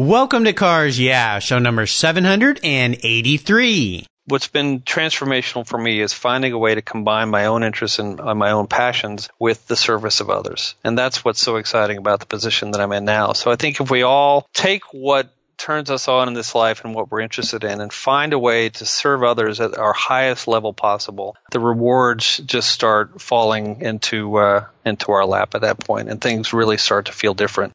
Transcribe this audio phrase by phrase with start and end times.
[0.00, 4.06] Welcome to Cars Yeah, show number 783.
[4.24, 8.18] What's been transformational for me is finding a way to combine my own interests and
[8.18, 10.74] uh, my own passions with the service of others.
[10.82, 13.34] And that's what's so exciting about the position that I'm in now.
[13.34, 15.28] So I think if we all take what
[15.58, 18.70] turns us on in this life and what we're interested in and find a way
[18.70, 24.64] to serve others at our highest level possible, the rewards just start falling into uh,
[24.82, 27.74] into our lap at that point and things really start to feel different.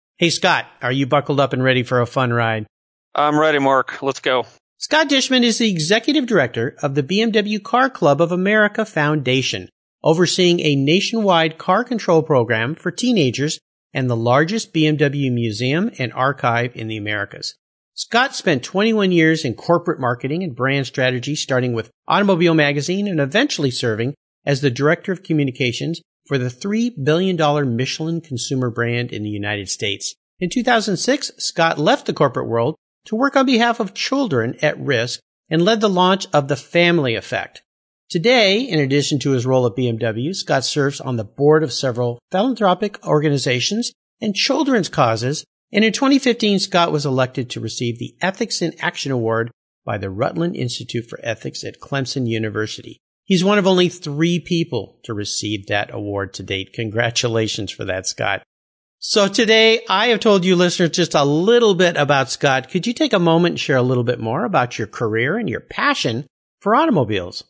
[0.21, 2.67] Hey, Scott, are you buckled up and ready for a fun ride?
[3.15, 4.03] I'm ready, Mark.
[4.03, 4.45] Let's go.
[4.77, 9.67] Scott Dishman is the executive director of the BMW Car Club of America Foundation,
[10.03, 13.57] overseeing a nationwide car control program for teenagers
[13.95, 17.55] and the largest BMW museum and archive in the Americas.
[17.95, 23.19] Scott spent 21 years in corporate marketing and brand strategy, starting with Automobile Magazine and
[23.19, 24.13] eventually serving
[24.45, 29.69] as the director of communications for the $3 billion Michelin consumer brand in the United
[29.69, 30.15] States.
[30.39, 35.19] In 2006, Scott left the corporate world to work on behalf of children at risk
[35.49, 37.61] and led the launch of the Family Effect.
[38.09, 42.19] Today, in addition to his role at BMW, Scott serves on the board of several
[42.31, 45.45] philanthropic organizations and children's causes.
[45.71, 49.51] And in 2015, Scott was elected to receive the Ethics in Action Award
[49.85, 52.99] by the Rutland Institute for Ethics at Clemson University.
[53.31, 56.73] He's one of only three people to receive that award to date.
[56.73, 58.43] Congratulations for that, Scott.
[58.99, 62.67] So today I have told you listeners just a little bit about Scott.
[62.69, 65.49] Could you take a moment and share a little bit more about your career and
[65.49, 66.27] your passion
[66.59, 67.45] for automobiles?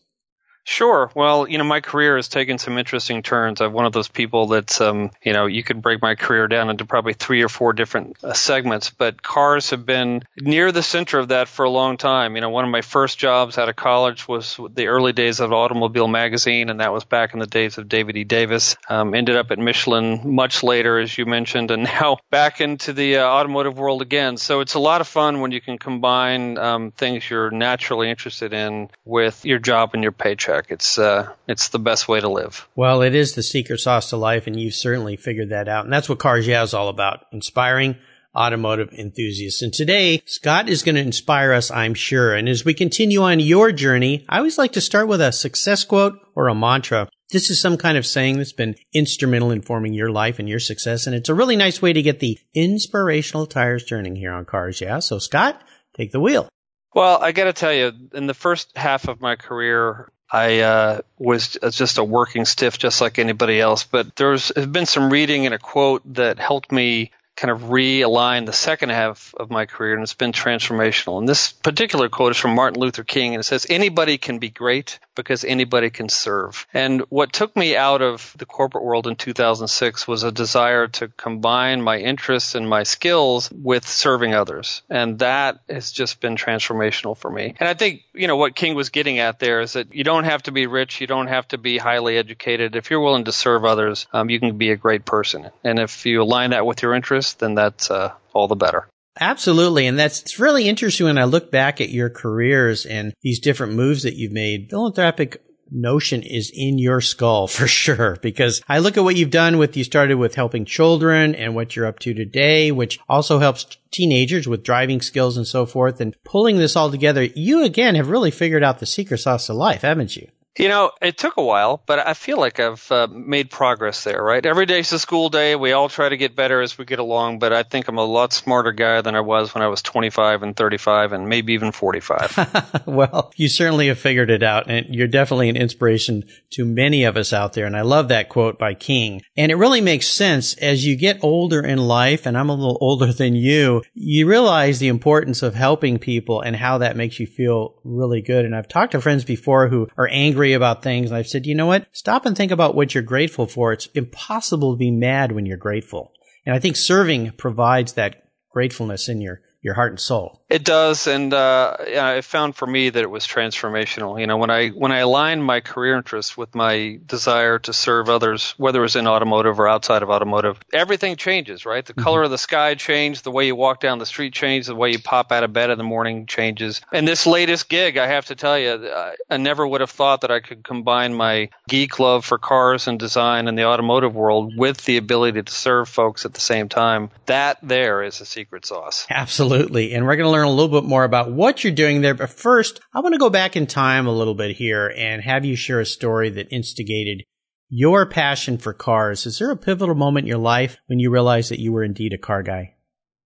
[0.63, 1.11] Sure.
[1.15, 3.61] Well, you know, my career has taken some interesting turns.
[3.61, 6.69] I'm one of those people that's, um, you know, you could break my career down
[6.69, 11.17] into probably three or four different uh, segments, but cars have been near the center
[11.17, 12.35] of that for a long time.
[12.35, 15.51] You know, one of my first jobs out of college was the early days of
[15.51, 18.23] Automobile Magazine, and that was back in the days of David E.
[18.23, 18.75] Davis.
[18.87, 23.17] Um, ended up at Michelin much later, as you mentioned, and now back into the
[23.17, 24.37] uh, automotive world again.
[24.37, 28.53] So it's a lot of fun when you can combine um, things you're naturally interested
[28.53, 30.50] in with your job and your paycheck.
[30.69, 32.67] It's uh, it's the best way to live.
[32.75, 35.85] Well, it is the secret sauce to life, and you've certainly figured that out.
[35.85, 37.95] And that's what Cars Yeah is all about: inspiring
[38.35, 39.61] automotive enthusiasts.
[39.61, 42.33] And today, Scott is going to inspire us, I'm sure.
[42.33, 45.83] And as we continue on your journey, I always like to start with a success
[45.83, 47.09] quote or a mantra.
[47.31, 50.59] This is some kind of saying that's been instrumental in forming your life and your
[50.59, 51.07] success.
[51.07, 54.81] And it's a really nice way to get the inspirational tires turning here on Cars
[54.81, 54.99] Yeah.
[54.99, 55.61] So Scott,
[55.95, 56.49] take the wheel.
[56.93, 61.01] Well, I got to tell you, in the first half of my career, I uh,
[61.19, 63.83] was just a working stiff, just like anybody else.
[63.83, 68.53] But there's been some reading and a quote that helped me kind of realign the
[68.53, 71.17] second half of my career, and it's been transformational.
[71.17, 74.49] And this particular quote is from Martin Luther King, and it says, Anybody can be
[74.49, 76.67] great because anybody can serve.
[76.73, 81.07] And what took me out of the corporate world in 2006 was a desire to
[81.09, 84.81] combine my interests and my skills with serving others.
[84.89, 87.55] And that has just been transformational for me.
[87.59, 90.25] And I think, you know, what King was getting at there is that you don't
[90.25, 92.75] have to be rich, you don't have to be highly educated.
[92.75, 95.49] If you're willing to serve others, um, you can be a great person.
[95.63, 98.87] And if you align that with your interests, then that's uh, all the better.
[99.19, 99.87] Absolutely.
[99.87, 103.73] And that's it's really interesting when I look back at your careers and these different
[103.73, 104.69] moves that you've made.
[104.69, 108.17] Philanthropic notion is in your skull for sure.
[108.21, 111.75] Because I look at what you've done with, you started with helping children and what
[111.75, 115.99] you're up to today, which also helps teenagers with driving skills and so forth.
[116.01, 119.53] And pulling this all together, you again have really figured out the secret sauce to
[119.53, 120.29] life, haven't you?
[120.57, 124.21] You know, it took a while, but I feel like I've uh, made progress there,
[124.21, 124.45] right?
[124.45, 125.55] Every day's a school day.
[125.55, 128.03] We all try to get better as we get along, but I think I'm a
[128.03, 131.71] lot smarter guy than I was when I was 25 and 35 and maybe even
[131.71, 132.83] 45.
[132.85, 137.15] well, you certainly have figured it out, and you're definitely an inspiration to many of
[137.15, 137.65] us out there.
[137.65, 139.21] And I love that quote by King.
[139.37, 142.77] And it really makes sense as you get older in life, and I'm a little
[142.81, 147.25] older than you, you realize the importance of helping people and how that makes you
[147.25, 148.43] feel really good.
[148.43, 151.09] And I've talked to friends before who are angry about things.
[151.09, 151.87] And I've said, you know what?
[151.91, 153.73] Stop and think about what you're grateful for.
[153.73, 156.11] It's impossible to be mad when you're grateful.
[156.45, 160.40] And I think serving provides that gratefulness in your, your heart and soul.
[160.51, 164.19] It does, and uh, I found for me that it was transformational.
[164.19, 168.09] You know, when I when I aligned my career interests with my desire to serve
[168.09, 171.85] others, whether it was in automotive or outside of automotive, everything changes, right?
[171.85, 172.03] The mm-hmm.
[172.03, 174.91] color of the sky changed, the way you walk down the street changed, the way
[174.91, 176.81] you pop out of bed in the morning changes.
[176.91, 178.91] And this latest gig, I have to tell you,
[179.29, 182.99] I never would have thought that I could combine my geek love for cars and
[182.99, 187.09] design in the automotive world with the ability to serve folks at the same time.
[187.27, 189.07] That there is a secret sauce.
[189.09, 192.01] Absolutely, and we're going to learn learn a little bit more about what you're doing
[192.01, 192.15] there.
[192.15, 195.45] But first, I want to go back in time a little bit here and have
[195.45, 197.23] you share a story that instigated
[197.69, 199.25] your passion for cars.
[199.25, 202.13] Is there a pivotal moment in your life when you realized that you were indeed
[202.13, 202.75] a car guy?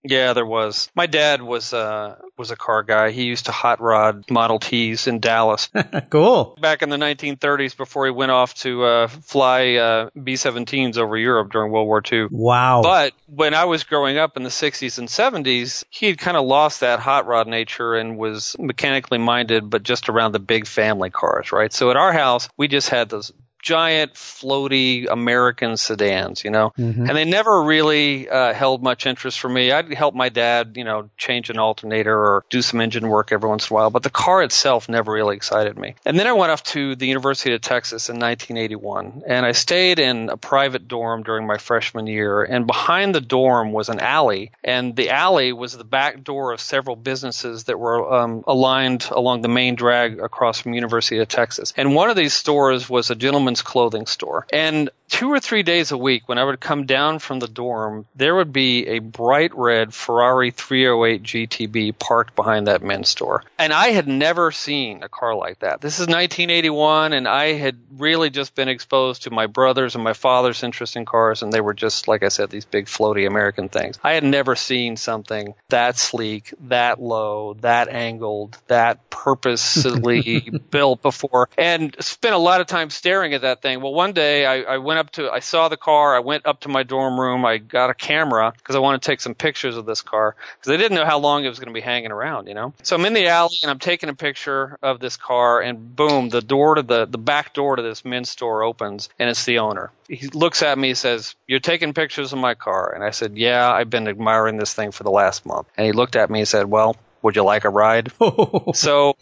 [0.08, 0.90] Yeah, there was.
[0.96, 3.12] My dad was uh was a car guy.
[3.12, 5.70] He used to hot rod Model Ts in Dallas.
[6.10, 6.58] cool.
[6.60, 11.52] Back in the 1930s, before he went off to uh, fly uh, B-17s over Europe
[11.52, 12.28] during World War II.
[12.30, 12.82] Wow.
[12.84, 16.46] But when I was growing up in the 60s and 70s, he had kind of
[16.46, 21.10] lost that hot rod nature and was mechanically minded, but just around the big family
[21.10, 21.72] cars, right?
[21.72, 23.32] So at our house, we just had those
[23.66, 27.08] giant floaty American sedans, you know, mm-hmm.
[27.08, 29.72] and they never really uh, held much interest for me.
[29.72, 33.50] I'd help my dad, you know, change an alternator or do some engine work every
[33.50, 35.96] once in a while, but the car itself never really excited me.
[36.06, 39.98] And then I went off to the University of Texas in 1981, and I stayed
[39.98, 42.44] in a private dorm during my freshman year.
[42.44, 46.62] And behind the dorm was an alley, and the alley was the back door of
[46.62, 51.74] several businesses that were um, aligned along the main drag across from University of Texas.
[51.76, 54.46] And one of these stores was a gentleman's women's clothing store.
[54.52, 58.06] And two or three days a week, when I would come down from the dorm,
[58.16, 63.44] there would be a bright red Ferrari 308 GTB parked behind that men's store.
[63.58, 65.82] And I had never seen a car like that.
[65.82, 70.14] This is 1981, and I had really just been exposed to my brother's and my
[70.14, 73.70] father's interest in cars, and they were just, like I said, these big floaty American
[73.70, 74.00] things.
[74.04, 81.50] I had never seen something that sleek, that low, that angled, that purposely built before,
[81.58, 83.82] and spent a lot of time staring at that thing.
[83.82, 86.16] Well, one day I, I went up to, I saw the car.
[86.16, 87.46] I went up to my dorm room.
[87.46, 90.74] I got a camera because I wanted to take some pictures of this car because
[90.74, 92.74] I didn't know how long it was going to be hanging around, you know?
[92.84, 96.30] So I'm in the alley and I'm taking a picture of this car and boom,
[96.30, 99.60] the door to the, the back door to this men's store opens and it's the
[99.60, 99.92] owner.
[100.08, 102.94] He looks at me, says, you're taking pictures of my car.
[102.94, 105.68] And I said, yeah, I've been admiring this thing for the last month.
[105.78, 108.12] And he looked at me and said, well, would you like a ride?
[108.74, 109.16] so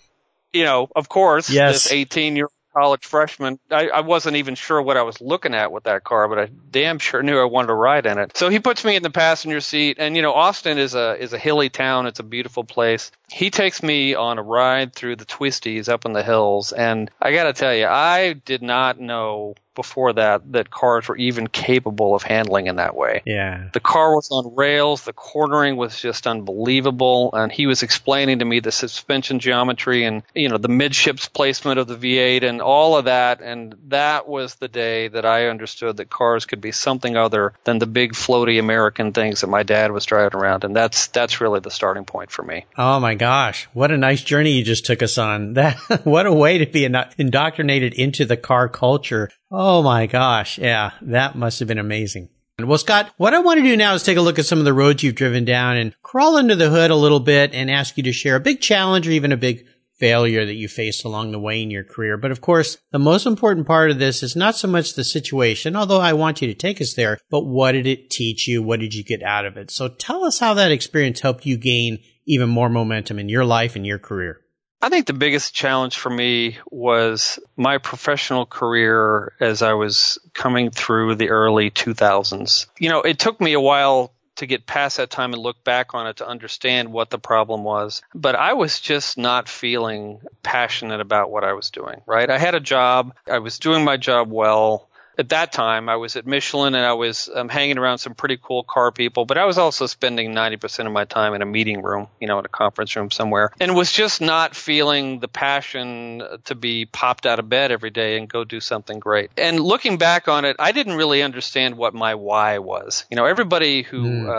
[0.54, 1.86] you know, of course, yes.
[1.86, 3.60] this 18 year college freshman.
[3.70, 6.50] I, I wasn't even sure what I was looking at with that car, but I
[6.72, 8.36] damn sure knew I wanted to ride in it.
[8.36, 11.34] So he puts me in the passenger seat, and you know, Austin is a is
[11.34, 12.08] a hilly town.
[12.08, 13.12] It's a beautiful place.
[13.30, 17.34] He takes me on a ride through the twisties up in the hills, and I
[17.34, 22.16] got to tell you, I did not know before that that cars were even capable
[22.16, 23.22] of handling in that way.
[23.26, 23.70] Yeah.
[23.74, 28.46] The car was on rails, the cornering was just unbelievable, and he was explaining to
[28.46, 32.98] me the suspension geometry and you know the midships placement of the V8 and all
[32.98, 37.16] of that and that was the day that I understood that cars could be something
[37.16, 41.08] other than the big floaty American things that my dad was driving around and that's
[41.08, 42.66] that's really the starting point for me.
[42.78, 45.54] Oh my gosh, what a nice journey you just took us on.
[45.64, 50.58] That what a way to be indoctrinated into the car culture Oh my gosh.
[50.58, 52.30] Yeah, that must have been amazing.
[52.60, 54.66] Well, Scott, what I want to do now is take a look at some of
[54.66, 57.96] the roads you've driven down and crawl under the hood a little bit and ask
[57.96, 59.68] you to share a big challenge or even a big
[60.00, 62.18] failure that you faced along the way in your career.
[62.18, 65.76] But of course, the most important part of this is not so much the situation,
[65.76, 68.64] although I want you to take us there, but what did it teach you?
[68.64, 69.70] What did you get out of it?
[69.70, 73.76] So tell us how that experience helped you gain even more momentum in your life
[73.76, 74.43] and your career.
[74.84, 80.72] I think the biggest challenge for me was my professional career as I was coming
[80.72, 82.66] through the early 2000s.
[82.78, 85.94] You know, it took me a while to get past that time and look back
[85.94, 88.02] on it to understand what the problem was.
[88.14, 92.30] But I was just not feeling passionate about what I was doing, right?
[92.30, 93.14] I had a job.
[93.26, 96.94] I was doing my job well at that time, I was at Michelin and I
[96.94, 100.88] was um, hanging around some pretty cool car people, but I was also spending 90%
[100.88, 103.76] of my time in a meeting room, you know, in a conference room somewhere, and
[103.76, 108.28] was just not feeling the passion to be popped out of bed every day and
[108.28, 109.30] go do something great.
[109.38, 113.06] And looking back on it, I didn't really understand what my why was.
[113.12, 114.30] You know, everybody who mm.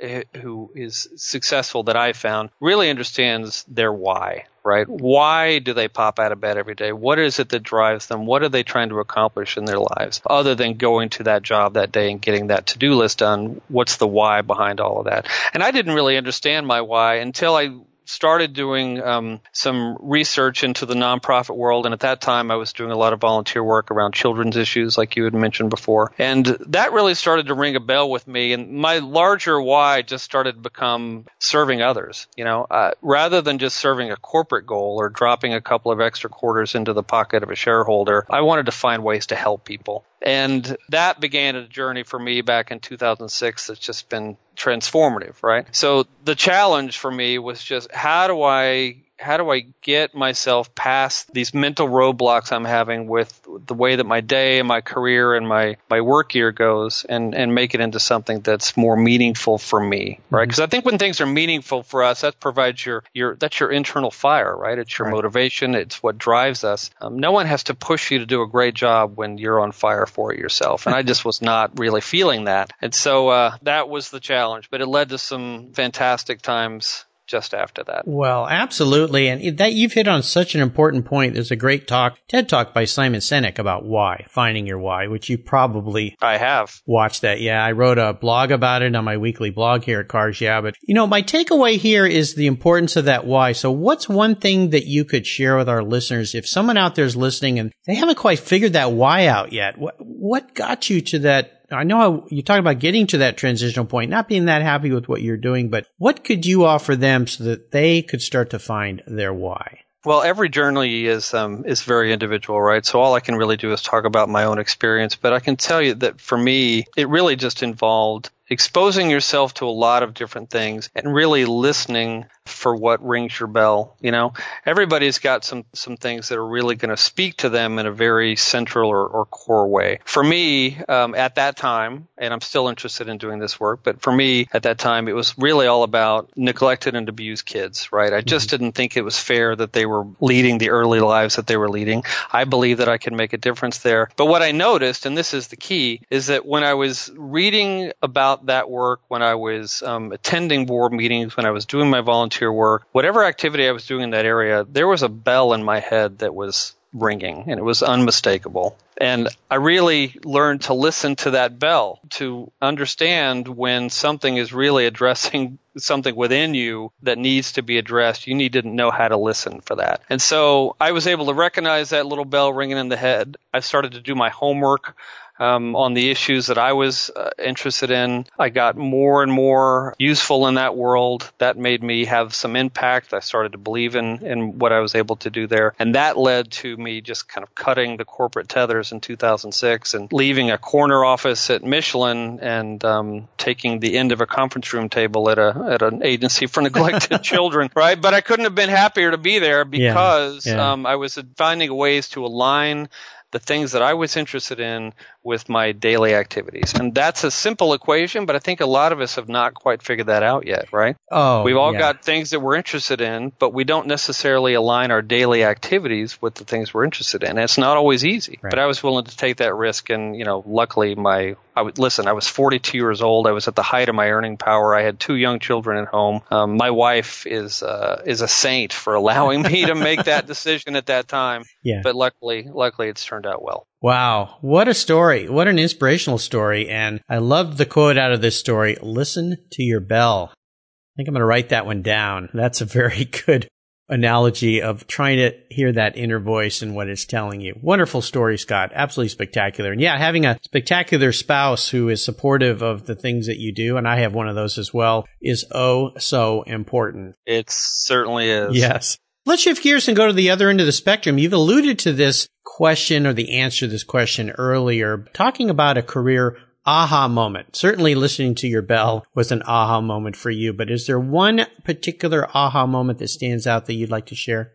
[0.00, 4.88] uh, who is successful that I found really understands their why right?
[4.88, 6.92] Why do they pop out of bed every day?
[6.92, 8.26] What is it that drives them?
[8.26, 11.74] What are they trying to accomplish in their lives other than going to that job
[11.74, 13.60] that day and getting that to-do list done?
[13.68, 15.28] What's the why behind all of that?
[15.52, 20.86] And I didn't really understand my why until I started doing um, some research into
[20.86, 23.90] the nonprofit world, and at that time I was doing a lot of volunteer work
[23.90, 27.80] around children's issues, like you had mentioned before, and that really started to ring a
[27.80, 28.52] bell with me.
[28.52, 32.26] And my larger why just started to become serving others.
[32.36, 36.00] You know, uh, rather than just serving a corporate goal or dropping a couple of
[36.00, 39.64] extra quarters into the pocket of a shareholder, I wanted to find ways to help
[39.64, 40.04] people.
[40.24, 45.66] And that began a journey for me back in 2006 that's just been transformative, right?
[45.76, 50.74] So the challenge for me was just how do I how do I get myself
[50.74, 55.34] past these mental roadblocks I'm having with the way that my day and my career
[55.34, 59.56] and my, my work year goes and, and make it into something that's more meaningful
[59.56, 60.46] for me, right?
[60.46, 60.64] Because mm-hmm.
[60.64, 64.10] I think when things are meaningful for us, that provides your, your, that's your internal
[64.10, 64.78] fire, right?
[64.78, 65.14] It's your right.
[65.14, 65.74] motivation.
[65.74, 66.90] It's what drives us.
[67.00, 69.72] Um, no one has to push you to do a great job when you're on
[69.72, 70.86] fire for it yourself.
[70.86, 72.74] And I just was not really feeling that.
[72.82, 77.54] And so, uh, that was the challenge, but it led to some fantastic times just
[77.54, 78.02] after that.
[78.06, 79.28] Well, absolutely.
[79.28, 81.34] And that you've hit on such an important point.
[81.34, 85.28] There's a great talk, TED talk by Simon Sinek about why, finding your why, which
[85.28, 87.40] you probably I have watched that.
[87.40, 87.64] Yeah.
[87.64, 90.40] I wrote a blog about it on my weekly blog here at Cars.
[90.40, 90.60] Yeah.
[90.60, 93.52] But you know, my takeaway here is the importance of that why.
[93.52, 97.04] So what's one thing that you could share with our listeners if someone out there
[97.04, 99.78] is listening and they haven't quite figured that why out yet?
[99.78, 103.86] What, what got you to that I know you talked about getting to that transitional
[103.86, 107.26] point, not being that happy with what you're doing, but what could you offer them
[107.26, 109.80] so that they could start to find their why?
[110.04, 112.84] Well, every journey is um, is very individual, right?
[112.84, 115.16] So all I can really do is talk about my own experience.
[115.16, 119.66] But I can tell you that for me, it really just involved exposing yourself to
[119.66, 123.96] a lot of different things and really listening for what rings your bell.
[124.00, 124.34] You know,
[124.66, 127.92] everybody's got some some things that are really going to speak to them in a
[127.92, 130.00] very central or, or core way.
[130.04, 134.02] For me, um, at that time, and I'm still interested in doing this work, but
[134.02, 137.92] for me at that time, it was really all about neglected and abused kids.
[137.92, 138.12] Right?
[138.12, 138.64] I just mm-hmm.
[138.64, 141.70] didn't think it was fair that they were leading the early lives that they were
[141.70, 142.04] leading.
[142.30, 144.10] I believe that I can make a difference there.
[144.16, 147.92] But what I noticed, and this is the key, is that when I was reading
[148.02, 152.00] about that work, when I was um, attending board meetings, when I was doing my
[152.00, 155.64] volunteer work, whatever activity I was doing in that area, there was a bell in
[155.64, 158.76] my head that was ringing and it was unmistakable.
[158.96, 164.86] And I really learned to listen to that bell, to understand when something is really
[164.86, 168.28] addressing something within you that needs to be addressed.
[168.28, 170.02] You need to know how to listen for that.
[170.08, 173.36] And so I was able to recognize that little bell ringing in the head.
[173.52, 174.96] I started to do my homework
[175.38, 178.26] um, on the issues that I was uh, interested in.
[178.38, 181.30] I got more and more useful in that world.
[181.38, 183.12] That made me have some impact.
[183.12, 185.74] I started to believe in, in what I was able to do there.
[185.78, 190.12] And that led to me just kind of cutting the corporate tethers in 2006 and
[190.12, 194.88] leaving a corner office at Michelin and um, taking the end of a conference room
[194.88, 197.70] table at a at an agency for neglected children.
[197.74, 200.72] Right, but I couldn't have been happier to be there because yeah, yeah.
[200.72, 202.88] Um, I was finding ways to align
[203.34, 204.92] the things that I was interested in
[205.24, 206.72] with my daily activities.
[206.72, 209.82] And that's a simple equation, but I think a lot of us have not quite
[209.82, 210.96] figured that out yet, right?
[211.10, 211.80] Oh, we've all yeah.
[211.80, 216.36] got things that we're interested in, but we don't necessarily align our daily activities with
[216.36, 217.30] the things we're interested in.
[217.30, 218.50] And it's not always easy, right.
[218.50, 219.90] but I was willing to take that risk.
[219.90, 223.26] And, you know, luckily my, I would listen, I was 42 years old.
[223.26, 224.74] I was at the height of my earning power.
[224.74, 226.20] I had two young children at home.
[226.30, 230.76] Um, my wife is, uh, is a saint for allowing me to make that decision
[230.76, 231.44] at that time.
[231.62, 231.80] Yeah.
[231.82, 233.66] But luckily, luckily it's turned out well.
[233.80, 234.38] Wow.
[234.40, 235.28] What a story.
[235.28, 236.68] What an inspirational story.
[236.68, 238.76] And I loved the quote out of this story.
[238.80, 240.32] Listen to your bell.
[240.32, 242.30] I think I'm going to write that one down.
[242.32, 243.48] That's a very good
[243.88, 247.58] analogy of trying to hear that inner voice and what it's telling you.
[247.60, 248.72] Wonderful story, Scott.
[248.74, 249.72] Absolutely spectacular.
[249.72, 253.76] And yeah, having a spectacular spouse who is supportive of the things that you do,
[253.76, 257.16] and I have one of those as well, is oh so important.
[257.26, 258.56] It certainly is.
[258.56, 258.98] Yes.
[259.26, 261.18] Let's shift gears and go to the other end of the spectrum.
[261.18, 265.82] You've alluded to this question or the answer to this question earlier, talking about a
[265.82, 266.36] career
[266.66, 267.56] aha moment.
[267.56, 271.46] Certainly listening to your bell was an aha moment for you, but is there one
[271.64, 274.52] particular aha moment that stands out that you'd like to share?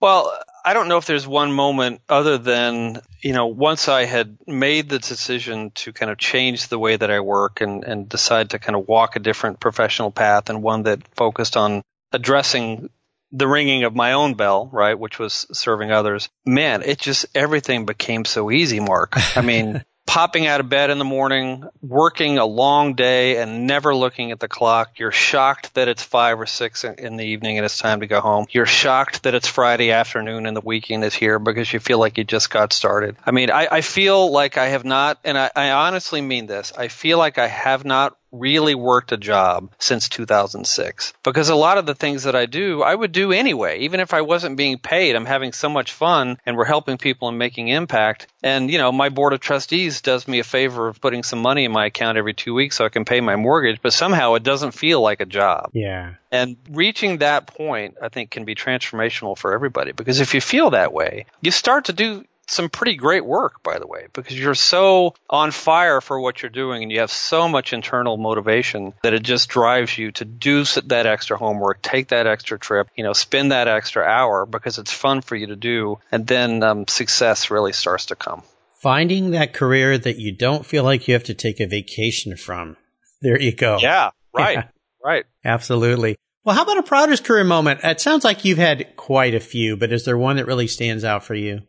[0.00, 0.32] Well,
[0.64, 4.88] I don't know if there's one moment other than, you know, once I had made
[4.88, 8.58] the decision to kind of change the way that I work and, and decide to
[8.58, 12.88] kind of walk a different professional path and one that focused on addressing
[13.32, 17.86] the ringing of my own bell, right, which was serving others, man, it just everything
[17.86, 19.12] became so easy, Mark.
[19.36, 23.94] I mean, popping out of bed in the morning, working a long day and never
[23.94, 24.98] looking at the clock.
[24.98, 28.20] You're shocked that it's five or six in the evening and it's time to go
[28.20, 28.46] home.
[28.50, 32.18] You're shocked that it's Friday afternoon and the weekend is here because you feel like
[32.18, 33.14] you just got started.
[33.24, 36.72] I mean, I, I feel like I have not, and I, I honestly mean this,
[36.76, 41.78] I feel like I have not really worked a job since 2006 because a lot
[41.78, 44.78] of the things that I do, I would do anyway, even if I wasn't being
[44.78, 45.16] paid.
[45.16, 48.26] I'm having so much fun and we're helping people and making impact.
[48.42, 51.64] And, you know, my board of trustees does me a favor of putting some money
[51.64, 54.42] in my account every two weeks so I can pay my mortgage, but somehow it
[54.42, 55.70] doesn't feel like a job.
[55.72, 56.14] Yeah.
[56.32, 60.70] And reaching that point, I think, can be transformational for everybody because if you feel
[60.70, 64.54] that way, you start to do some pretty great work, by the way, because you're
[64.54, 69.14] so on fire for what you're doing and you have so much internal motivation that
[69.14, 73.12] it just drives you to do that extra homework, take that extra trip, you know,
[73.12, 75.98] spend that extra hour because it's fun for you to do.
[76.10, 78.42] And then um, success really starts to come.
[78.74, 82.76] Finding that career that you don't feel like you have to take a vacation from.
[83.22, 83.78] There you go.
[83.80, 84.56] Yeah, right.
[84.56, 84.64] Yeah.
[85.02, 85.24] Right.
[85.44, 86.16] Absolutely.
[86.44, 87.80] Well, how about a proudest career moment?
[87.84, 91.04] It sounds like you've had quite a few, but is there one that really stands
[91.04, 91.62] out for you?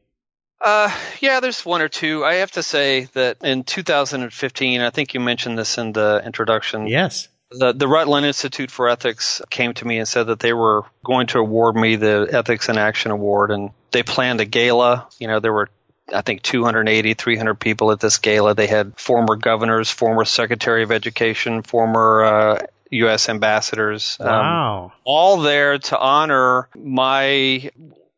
[0.64, 2.24] Uh, yeah, there's one or two.
[2.24, 6.88] I have to say that in 2015, I think you mentioned this in the introduction.
[6.88, 7.28] Yes.
[7.52, 11.28] The, the Rutland Institute for Ethics came to me and said that they were going
[11.28, 15.08] to award me the Ethics in Action Award, and they planned a gala.
[15.20, 15.70] You know, there were
[16.14, 18.54] I think 280, 300 people at this gala.
[18.54, 23.30] They had former governors, former Secretary of Education, former uh, U.S.
[23.30, 24.18] ambassadors.
[24.20, 24.94] Um, wow.
[25.04, 27.72] All there to honor my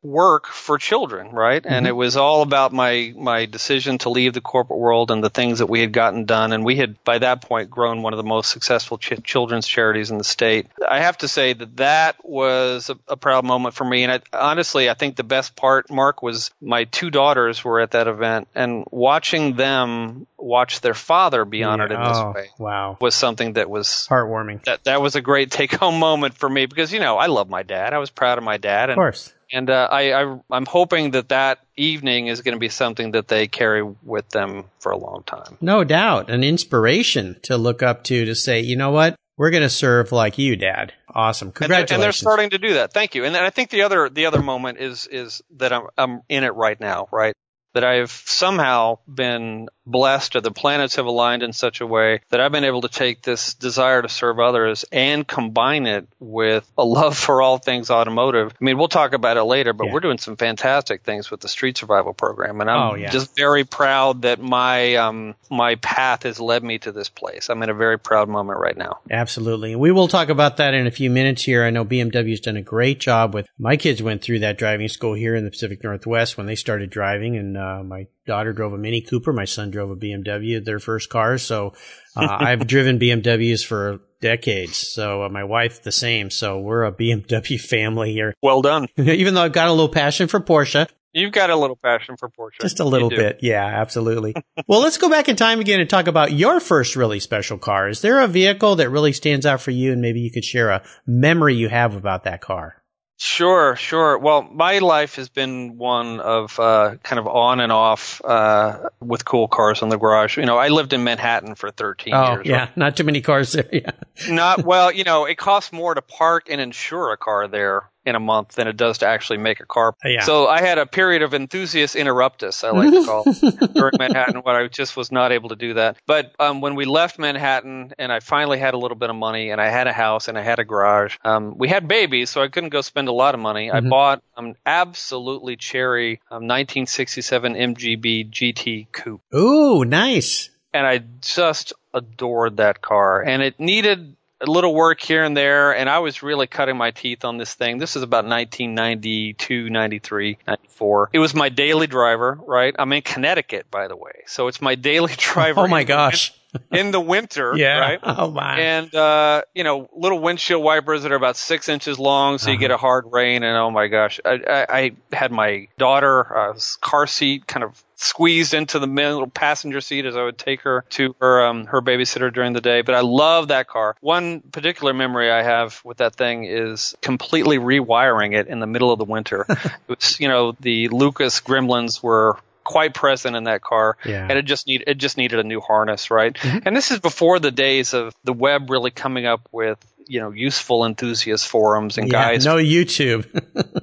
[0.04, 1.64] work for children, right?
[1.64, 1.74] Mm-hmm.
[1.74, 5.30] And it was all about my my decision to leave the corporate world and the
[5.30, 6.52] things that we had gotten done.
[6.52, 10.12] And we had by that point grown one of the most successful ch- children's charities
[10.12, 10.68] in the state.
[10.88, 14.04] I have to say that that was a, a proud moment for me.
[14.04, 17.92] And I, honestly, I think the best part, Mark, was my two daughters were at
[17.92, 22.04] that event and watching them watch their father be honored yeah.
[22.04, 22.50] in this oh, way.
[22.60, 24.66] Wow, was something that was heartwarming.
[24.66, 27.50] That that was a great take home moment for me because you know I love
[27.50, 27.94] my dad.
[27.94, 28.90] I was proud of my dad.
[28.90, 32.60] And, of course and uh, I, I I'm hoping that that evening is going to
[32.60, 35.58] be something that they carry with them for a long time.
[35.62, 39.64] No doubt, an inspiration to look up to to say, you know what, we're going
[39.64, 40.94] to serve like you, Dad.
[41.10, 41.70] Awesome, congratulations!
[41.70, 42.94] And they're, and they're, starting to do that.
[42.94, 43.26] Thank you.
[43.26, 46.56] And I think the other the other moment is is that I'm I'm in it
[46.56, 47.36] right now, right?
[47.74, 52.40] That I've somehow been blessed or the planets have aligned in such a way that
[52.40, 56.86] I've been able to take this desire to serve others and combine it with a
[56.86, 58.54] love for all things automotive.
[58.60, 59.94] I mean, we'll talk about it later, but yeah.
[59.94, 62.62] we're doing some fantastic things with the street survival program.
[62.62, 63.10] And I'm oh, yeah.
[63.10, 67.50] just very proud that my, um, my path has led me to this place.
[67.50, 69.00] I'm in a very proud moment right now.
[69.12, 69.76] Absolutely.
[69.76, 71.64] We will talk about that in a few minutes here.
[71.64, 75.14] I know BMW's done a great job with my kids went through that driving school
[75.14, 78.78] here in the Pacific Northwest when they started driving and, uh, my daughter drove a
[78.78, 79.34] Mini Cooper.
[79.34, 81.38] My son drove a BMW, their first car.
[81.38, 81.74] So
[82.16, 84.78] uh, I've driven BMWs for decades.
[84.78, 86.30] So uh, my wife the same.
[86.30, 88.34] So we're a BMW family here.
[88.42, 88.88] Well done.
[88.98, 90.88] Even though I've got a little passion for Porsche.
[91.16, 92.60] You've got a little passion for Porsche.
[92.60, 93.40] Just a little bit.
[93.44, 94.34] Yeah, absolutely.
[94.68, 97.88] well, let's go back in time again and talk about your first really special car.
[97.88, 100.72] Is there a vehicle that really stands out for you and maybe you could share
[100.72, 102.83] a memory you have about that car?
[103.26, 104.18] Sure, sure.
[104.18, 109.24] Well, my life has been one of uh, kind of on and off uh, with
[109.24, 110.38] cool cars in the garage.
[110.38, 112.46] You know, I lived in Manhattan for 13 oh, years.
[112.46, 112.78] yeah, right?
[112.78, 113.70] not too many cars there.
[113.72, 113.92] Yeah.
[114.28, 114.92] not well.
[114.92, 118.56] You know, it costs more to park and insure a car there in a month
[118.56, 119.96] than it does to actually make a car.
[120.04, 120.22] Yeah.
[120.22, 123.24] So I had a period of enthusiast interruptus, I like to call
[123.74, 125.98] during Manhattan when I just was not able to do that.
[126.06, 129.52] But um, when we left Manhattan and I finally had a little bit of money
[129.52, 132.42] and I had a house and I had a garage, um, we had babies, so
[132.42, 133.68] I couldn't go spend a lot of money.
[133.68, 133.88] Mm-hmm.
[133.88, 139.22] I bought an absolutely cherry um, 1967 MGB GT coupe.
[139.34, 140.50] Ooh, nice.
[140.74, 143.22] And I just adored that car.
[143.22, 146.92] And it needed a little work here and there, and I was really cutting my
[146.92, 147.78] teeth on this thing.
[147.78, 151.10] This is about 1992, 93, 94.
[151.14, 152.76] It was my daily driver, right?
[152.78, 155.62] I'm in Connecticut, by the way, so it's my daily driver.
[155.62, 156.34] oh my gosh.
[156.72, 157.80] in the winter, yeah.
[157.80, 158.00] right?
[158.16, 158.60] Oh my!
[158.60, 162.54] And uh, you know, little windshield wipers that are about six inches long, so uh-huh.
[162.54, 163.44] you get a hard rain.
[163.44, 167.84] And oh my gosh, I, I, I had my daughter uh, car seat kind of
[167.96, 171.82] squeezed into the middle passenger seat as I would take her to her um, her
[171.82, 172.82] babysitter during the day.
[172.82, 173.96] But I love that car.
[174.02, 178.92] One particular memory I have with that thing is completely rewiring it in the middle
[178.92, 179.46] of the winter.
[179.50, 184.28] it was, you know, the Lucas Gremlins were quite present in that car, yeah.
[184.30, 186.34] and it just need it just needed a new harness, right?
[186.34, 186.68] Mm-hmm.
[186.68, 190.32] And this is before the days of the web really coming up with you know
[190.32, 192.46] useful enthusiast forums and yeah, guys.
[192.46, 193.26] No YouTube.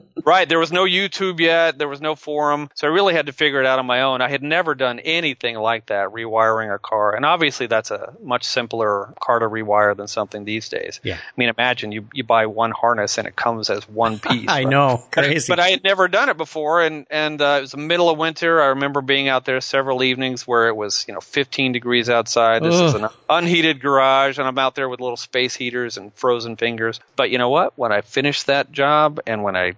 [0.25, 0.49] right.
[0.49, 1.79] There was no YouTube yet.
[1.79, 2.71] There was no forum.
[2.75, 4.21] So I really had to figure it out on my own.
[4.21, 7.15] I had never done anything like that, rewiring a car.
[7.15, 11.01] And obviously that's a much simpler car to rewire than something these days.
[11.03, 11.17] Yeah.
[11.17, 14.49] I mean, imagine you, you buy one harness and it comes as one piece.
[14.49, 14.69] I right?
[14.69, 15.03] know.
[15.11, 15.51] Crazy.
[15.51, 16.83] But I had never done it before.
[16.83, 18.61] And, and, uh, it was the middle of winter.
[18.61, 22.63] I remember being out there several evenings where it was, you know, 15 degrees outside.
[22.63, 26.57] This is an unheated garage and I'm out there with little space heaters and frozen
[26.57, 27.01] fingers.
[27.17, 27.79] But you know what?
[27.79, 29.75] When I finished that job and when I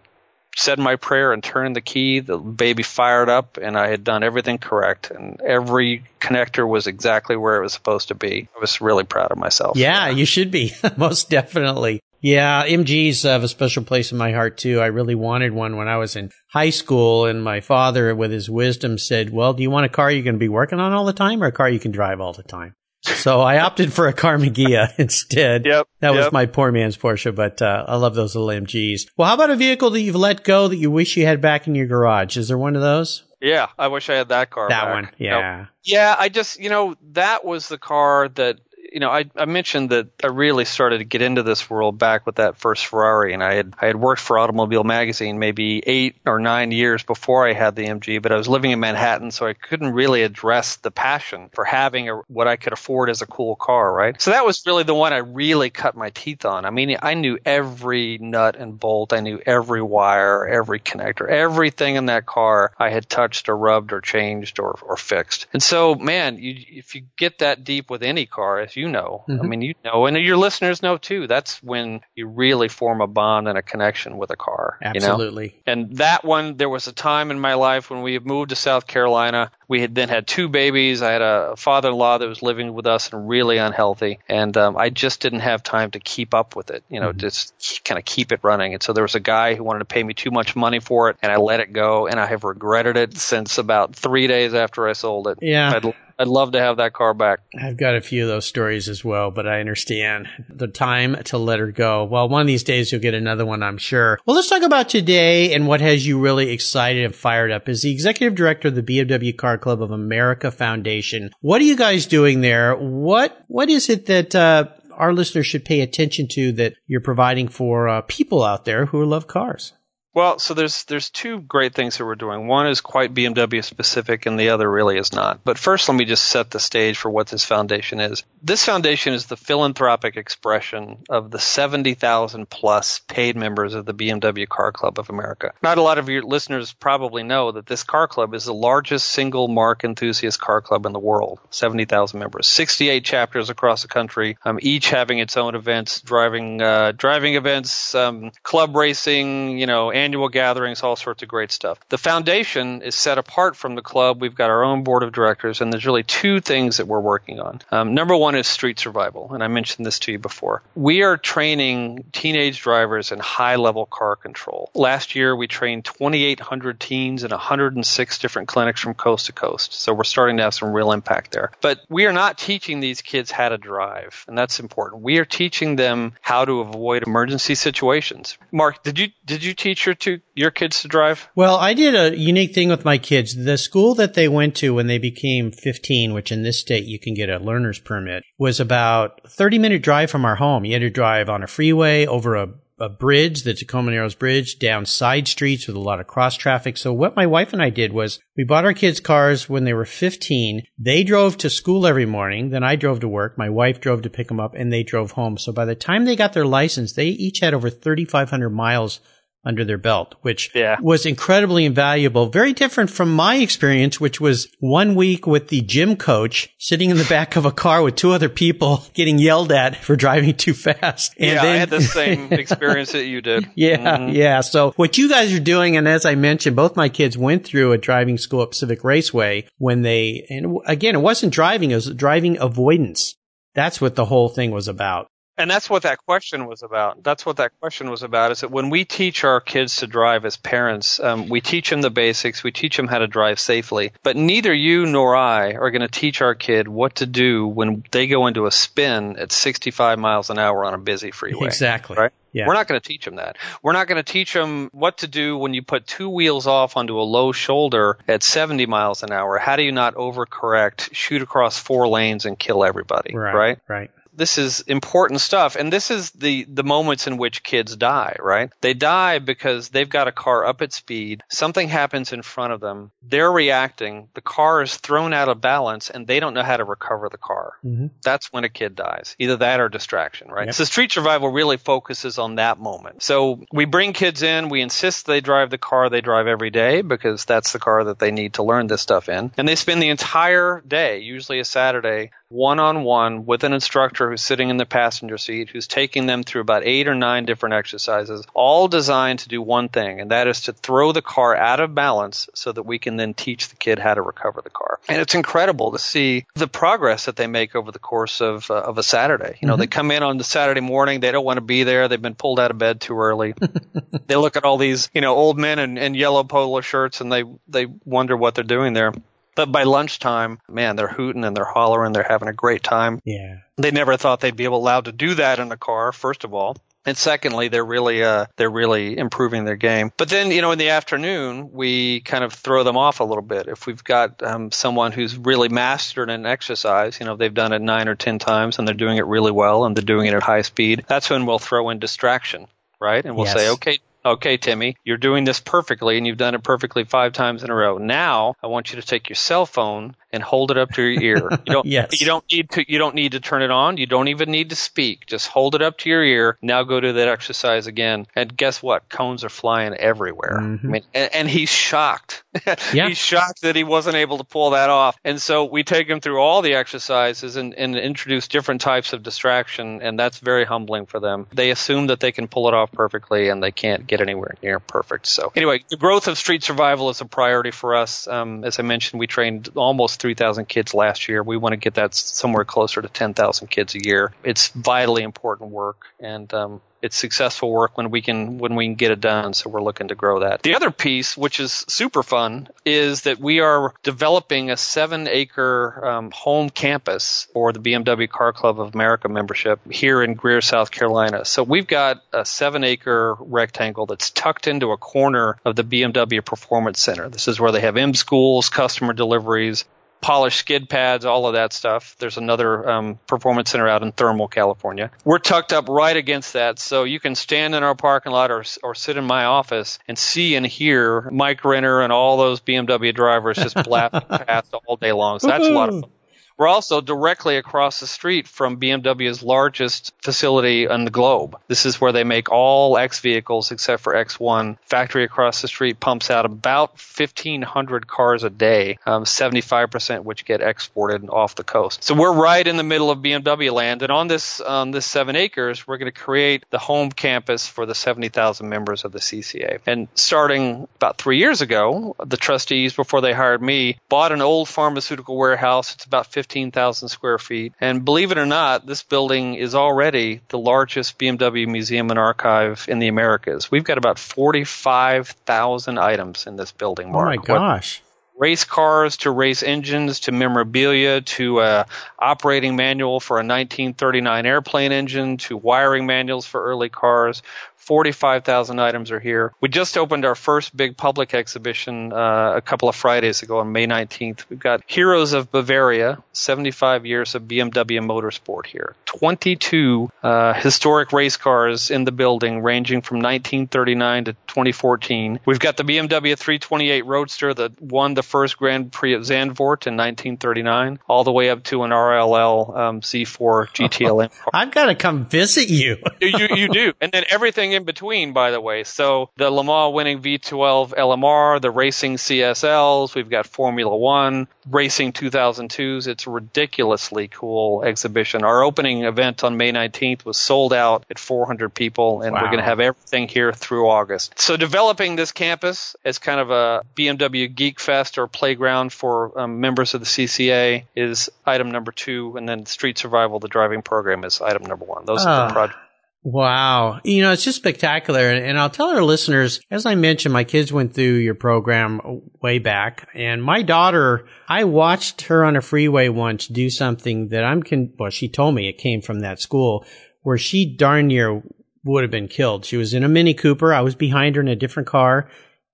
[0.56, 4.22] said my prayer and turned the key, the baby fired up and I had done
[4.22, 8.48] everything correct and every connector was exactly where it was supposed to be.
[8.54, 9.76] I was really proud of myself.
[9.76, 10.74] Yeah, you should be.
[10.96, 12.00] Most definitely.
[12.20, 14.80] Yeah, MGs have a special place in my heart too.
[14.80, 18.48] I really wanted one when I was in high school and my father with his
[18.48, 21.04] wisdom said, well, do you want a car you're going to be working on all
[21.04, 22.74] the time or a car you can drive all the time?
[23.02, 25.66] So I opted for a Karmann Ghia instead.
[25.66, 25.88] Yep.
[26.00, 29.08] That was my poor man's Porsche, but uh, I love those little MGs.
[29.16, 31.66] Well, how about a vehicle that you've let go that you wish you had back
[31.66, 32.36] in your garage?
[32.36, 33.24] Is there one of those?
[33.40, 34.68] Yeah, I wish I had that car.
[34.68, 34.94] That back.
[34.94, 35.10] one.
[35.18, 35.66] Yeah.
[35.82, 38.60] Yeah, I just, you know, that was the car that,
[38.92, 42.26] you know, I, I mentioned that I really started to get into this world back
[42.26, 46.16] with that first Ferrari, and I had I had worked for Automobile Magazine maybe eight
[46.26, 49.46] or nine years before I had the MG, but I was living in Manhattan, so
[49.46, 53.26] I couldn't really address the passion for having a, what I could afford as a
[53.26, 54.20] cool car, right?
[54.20, 56.64] So that was really the one I really cut my teeth on.
[56.66, 61.96] I mean, I knew every nut and bolt, I knew every wire, every connector, everything
[61.96, 65.46] in that car I had touched or rubbed or changed or or fixed.
[65.52, 69.24] And so, man, you, if you get that deep with any car, as you know,
[69.28, 69.48] I Mhm.
[69.48, 71.26] mean, you know, and your listeners know too.
[71.26, 74.78] That's when you really form a bond and a connection with a car.
[74.82, 75.12] You know?
[75.12, 75.60] Absolutely.
[75.66, 78.56] And that one, there was a time in my life when we had moved to
[78.56, 79.50] South Carolina.
[79.68, 81.00] We had then had two babies.
[81.02, 84.90] I had a father-in-law that was living with us and really unhealthy, and um, I
[84.90, 86.84] just didn't have time to keep up with it.
[86.90, 88.74] You know, just kind of keep it running.
[88.74, 91.08] And so there was a guy who wanted to pay me too much money for
[91.08, 94.52] it, and I let it go, and I have regretted it since about three days
[94.52, 95.38] after I sold it.
[95.40, 95.72] Yeah.
[95.74, 97.40] I'd, I'd love to have that car back.
[97.60, 101.36] I've got a few of those stories as well, but I understand the time to
[101.36, 102.04] let her go.
[102.04, 104.20] Well, one of these days you'll get another one, I'm sure.
[104.24, 107.68] Well, let's talk about today and what has you really excited and fired up.
[107.68, 111.76] As the executive director of the BMW Car Club of America Foundation, what are you
[111.76, 112.76] guys doing there?
[112.76, 117.48] What what is it that uh, our listeners should pay attention to that you're providing
[117.48, 119.72] for uh, people out there who love cars?
[120.14, 122.46] Well, so there's there's two great things that we're doing.
[122.46, 125.40] One is quite BMW specific, and the other really is not.
[125.42, 128.22] But first, let me just set the stage for what this foundation is.
[128.42, 134.46] This foundation is the philanthropic expression of the 70,000 plus paid members of the BMW
[134.46, 135.52] Car Club of America.
[135.62, 139.08] Not a lot of your listeners probably know that this car club is the largest
[139.08, 141.40] single marque enthusiast car club in the world.
[141.50, 146.92] 70,000 members, 68 chapters across the country, um, each having its own events, driving uh,
[146.92, 151.78] driving events, um, club racing, you know annual gatherings, all sorts of great stuff.
[151.88, 154.20] The foundation is set apart from the club.
[154.20, 157.40] We've got our own board of directors, and there's really two things that we're working
[157.40, 157.60] on.
[157.70, 160.62] Um, number one is street survival, and I mentioned this to you before.
[160.74, 164.70] We are training teenage drivers in high level car control.
[164.74, 169.74] Last year, we trained 2,800 teens in 106 different clinics from coast to coast.
[169.74, 171.52] So we're starting to have some real impact there.
[171.60, 175.02] But we are not teaching these kids how to drive, and that's important.
[175.02, 178.36] We are teaching them how to avoid emergency situations.
[178.50, 181.28] Mark, did you did you teach your two your kids to drive?
[181.34, 183.34] Well, I did a unique thing with my kids.
[183.34, 186.98] The school that they went to when they became 15, which in this state you
[186.98, 190.64] can get a learner's permit, was about 30 minute drive from our home.
[190.64, 192.48] You had to drive on a freeway over a
[192.82, 196.76] a bridge, the Tacoma Narrows Bridge, down side streets with a lot of cross traffic.
[196.76, 199.72] So what my wife and I did was we bought our kids cars when they
[199.72, 200.62] were 15.
[200.78, 202.50] They drove to school every morning.
[202.50, 203.38] Then I drove to work.
[203.38, 205.38] My wife drove to pick them up and they drove home.
[205.38, 208.98] So by the time they got their license, they each had over 3,500 miles
[209.44, 210.76] under their belt, which Yeah.
[210.80, 212.26] was incredibly invaluable.
[212.26, 216.96] Very different from my experience, which was one week with the gym coach sitting in
[216.96, 220.54] the back of a car with two other people getting yelled at for driving too
[220.54, 221.14] fast.
[221.18, 223.46] And yeah, I had the same experience that you did.
[223.56, 224.14] yeah, Mhm.
[224.14, 224.40] yeah.
[224.42, 227.72] So what you guys are doing, and as I mentioned, both my kids went through
[227.72, 231.90] a driving school at Pacific Raceway when they, and again, it wasn't driving, it was
[231.90, 233.16] driving avoidance.
[233.54, 235.08] That's what the whole thing was about.
[235.42, 237.02] And that's what that question was about.
[237.02, 238.30] That's what that question was about.
[238.30, 241.80] Is that when we teach our kids to drive as parents, um, we teach them
[241.80, 242.44] the basics.
[242.44, 243.90] We teach them how to drive safely.
[244.04, 247.82] But neither you nor I are going to teach our kid what to do when
[247.90, 251.48] they go into a spin at 65 miles an hour on a busy freeway.
[251.48, 251.96] Exactly.
[251.96, 252.12] Right?
[252.30, 252.46] Yeah.
[252.46, 253.36] We're not going to teach them that.
[253.64, 256.76] We're not going to teach them what to do when you put two wheels off
[256.76, 259.38] onto a low shoulder at 70 miles an hour.
[259.38, 263.12] How do you not overcorrect, shoot across four lanes, and kill everybody?
[263.14, 263.34] right.
[263.34, 263.58] right?
[263.66, 263.90] Right.
[264.12, 265.56] This is important stuff.
[265.56, 268.50] And this is the, the moments in which kids die, right?
[268.60, 271.22] They die because they've got a car up at speed.
[271.28, 272.90] Something happens in front of them.
[273.02, 274.08] They're reacting.
[274.14, 277.18] The car is thrown out of balance and they don't know how to recover the
[277.18, 277.54] car.
[277.64, 277.86] Mm-hmm.
[278.04, 279.16] That's when a kid dies.
[279.18, 280.46] Either that or distraction, right?
[280.46, 280.54] Yep.
[280.54, 283.02] So street survival really focuses on that moment.
[283.02, 284.48] So we bring kids in.
[284.48, 287.98] We insist they drive the car they drive every day because that's the car that
[287.98, 289.32] they need to learn this stuff in.
[289.36, 294.10] And they spend the entire day, usually a Saturday, one on one with an instructor
[294.10, 297.54] who's sitting in the passenger seat, who's taking them through about eight or nine different
[297.54, 301.60] exercises, all designed to do one thing, and that is to throw the car out
[301.60, 304.80] of balance so that we can then teach the kid how to recover the car.
[304.88, 308.54] And it's incredible to see the progress that they make over the course of, uh,
[308.54, 309.36] of a Saturday.
[309.40, 309.60] You know, mm-hmm.
[309.60, 312.14] they come in on the Saturday morning, they don't want to be there, they've been
[312.14, 313.34] pulled out of bed too early.
[314.06, 317.12] they look at all these, you know, old men in, in yellow polo shirts and
[317.12, 318.92] they, they wonder what they're doing there.
[319.34, 321.92] But by lunchtime, man, they're hooting and they're hollering.
[321.92, 323.00] They're having a great time.
[323.04, 323.38] Yeah.
[323.56, 326.56] They never thought they'd be allowed to do that in a car, first of all.
[326.84, 329.92] And secondly, they're really uh, they're really improving their game.
[329.96, 333.22] But then, you know, in the afternoon, we kind of throw them off a little
[333.22, 333.46] bit.
[333.46, 337.62] If we've got um, someone who's really mastered an exercise, you know, they've done it
[337.62, 340.24] nine or ten times and they're doing it really well and they're doing it at
[340.24, 340.84] high speed.
[340.88, 342.48] That's when we'll throw in distraction,
[342.80, 343.04] right?
[343.04, 343.36] And we'll yes.
[343.36, 347.42] say, okay, okay, Timmy, you're doing this perfectly and you've done it perfectly five times
[347.42, 347.78] in a row.
[347.78, 351.02] Now I want you to take your cell phone and hold it up to your
[351.02, 351.28] ear.
[351.46, 352.00] You don't, yes.
[352.00, 353.76] you don't need to, you don't need to turn it on.
[353.78, 355.06] You don't even need to speak.
[355.06, 356.38] Just hold it up to your ear.
[356.42, 358.06] Now go to that exercise again.
[358.14, 358.88] And guess what?
[358.88, 360.38] Cones are flying everywhere.
[360.40, 360.66] Mm-hmm.
[360.66, 362.22] I mean, and, and he's shocked.
[362.72, 362.88] yeah.
[362.88, 364.96] He's shocked that he wasn't able to pull that off.
[365.04, 369.02] And so we take him through all the exercises and, and introduce different types of
[369.02, 369.80] distraction.
[369.82, 371.26] And that's very humbling for them.
[371.32, 374.60] They assume that they can pull it off perfectly and they can't get anywhere near
[374.60, 375.06] perfect.
[375.06, 378.06] So anyway, the growth of street survival is a priority for us.
[378.06, 381.22] Um, as I mentioned, we trained almost 3,000 kids last year.
[381.22, 384.12] We want to get that somewhere closer to 10,000 kids a year.
[384.24, 388.74] It's vitally important work, and um, it's successful work when we can when we can
[388.74, 389.32] get it done.
[389.32, 390.42] So we're looking to grow that.
[390.42, 395.86] The other piece, which is super fun, is that we are developing a seven acre
[395.86, 400.72] um, home campus for the BMW Car Club of America membership here in Greer, South
[400.72, 401.24] Carolina.
[401.24, 406.24] So we've got a seven acre rectangle that's tucked into a corner of the BMW
[406.24, 407.08] Performance Center.
[407.08, 409.64] This is where they have M schools, customer deliveries,
[410.02, 411.96] polished skid pads, all of that stuff.
[411.98, 414.90] There's another um, performance center out in Thermal, California.
[415.04, 418.44] We're tucked up right against that, so you can stand in our parking lot or,
[418.62, 422.94] or sit in my office and see and hear Mike Renner and all those BMW
[422.94, 425.20] drivers just blasting past all day long.
[425.20, 425.90] So that's a lot of fun.
[426.36, 431.38] We're also directly across the street from BMW's largest facility on the globe.
[431.48, 434.58] This is where they make all X vehicles except for X1.
[434.64, 440.40] Factory across the street pumps out about 1,500 cars a day, um, 75% which get
[440.40, 441.84] exported off the coast.
[441.84, 444.40] So we're right in the middle of BMW land, and on this
[444.72, 448.92] this seven acres, we're going to create the home campus for the 70,000 members of
[448.92, 449.60] the CCA.
[449.66, 454.48] And starting about three years ago, the trustees, before they hired me, bought an old
[454.48, 455.74] pharmaceutical warehouse.
[455.74, 457.52] It's about 15,000 square feet.
[457.60, 462.66] And believe it or not, this building is already the largest BMW museum and archive
[462.68, 463.50] in the Americas.
[463.50, 467.06] We've got about 45,000 items in this building, Mark.
[467.06, 467.82] Oh my gosh.
[468.16, 471.66] race cars to race engines to memorabilia to a
[471.98, 477.24] operating manual for a 1939 airplane engine to wiring manuals for early cars
[477.62, 479.32] 45,000 items are here.
[479.40, 483.52] We just opened our first big public exhibition uh, a couple of Fridays ago on
[483.52, 484.24] May 19th.
[484.28, 488.74] We've got Heroes of Bavaria, 75 years of BMW motorsport here.
[488.86, 495.20] 22 uh, historic race cars in the building ranging from 1939 to 2014.
[495.24, 499.76] We've got the BMW 328 Roadster that won the first Grand Prix at Zandvoort in
[499.76, 504.10] 1939, all the way up to an RLL um, Z4 GTLM.
[504.34, 505.76] I've got to come visit you.
[506.00, 506.28] you.
[506.32, 506.72] You do.
[506.80, 508.64] And then everything everything in between, by the way.
[508.64, 514.92] So the Le Mans winning V12 LMR, the racing CSLs, we've got Formula One, racing
[514.92, 515.86] 2002s.
[515.86, 518.24] It's a ridiculously cool exhibition.
[518.24, 522.22] Our opening event on May 19th was sold out at 400 people, and wow.
[522.22, 524.18] we're going to have everything here through August.
[524.18, 529.40] So developing this campus as kind of a BMW Geek Fest or playground for um,
[529.40, 534.04] members of the CCA is item number two, and then Street Survival, the driving program,
[534.04, 534.84] is item number one.
[534.84, 535.10] Those uh.
[535.10, 535.32] are the ah.
[535.32, 535.61] projects.
[536.04, 536.80] Wow.
[536.82, 538.10] You know, it's just spectacular.
[538.10, 541.80] And I'll tell our listeners, as I mentioned, my kids went through your program
[542.20, 547.24] way back and my daughter, I watched her on a freeway once do something that
[547.24, 549.64] I'm con- well, she told me it came from that school
[550.02, 551.22] where she darn near
[551.64, 552.44] would have been killed.
[552.44, 553.54] She was in a Mini Cooper.
[553.54, 555.08] I was behind her in a different car.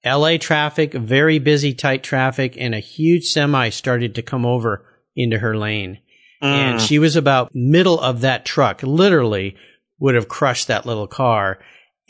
[0.05, 5.39] LA traffic, very busy, tight traffic, and a huge semi started to come over into
[5.41, 5.99] her lane.
[6.41, 6.87] and mm.
[6.89, 9.57] she was about middle of that truck, literally
[9.99, 11.59] would have crushed that little car.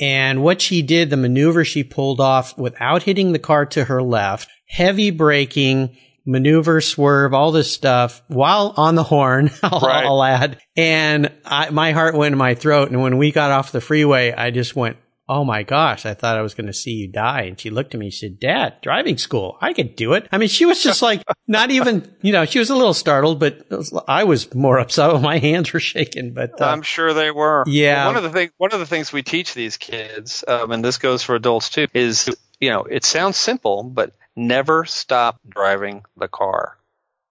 [0.01, 4.03] And what she did, the maneuver she pulled off without hitting the car to her
[4.03, 10.05] left, heavy braking, maneuver, swerve, all this stuff while on the horn, I'll, Right.
[10.05, 10.61] I'll add.
[10.77, 12.91] And I, my heart went in my throat.
[12.91, 14.99] And when we got off the freeway, I just went,
[15.29, 17.43] Oh my gosh, I thought I was going to see you die.
[17.43, 20.27] And she looked at me and said, Dad, driving school, I could do it.
[20.33, 23.39] I mean, she was just like, not even, you know, she was a little startled,
[23.39, 25.21] but was- I was more upset.
[25.23, 27.65] My hands were shaking, but uh, I'm sure they were.
[27.67, 28.07] Yeah.
[28.07, 30.97] One of the thing, one of the things we teach these kids, um, and this
[30.99, 36.29] goes for adults too, is you know it sounds simple, but never stop driving the
[36.29, 36.79] car.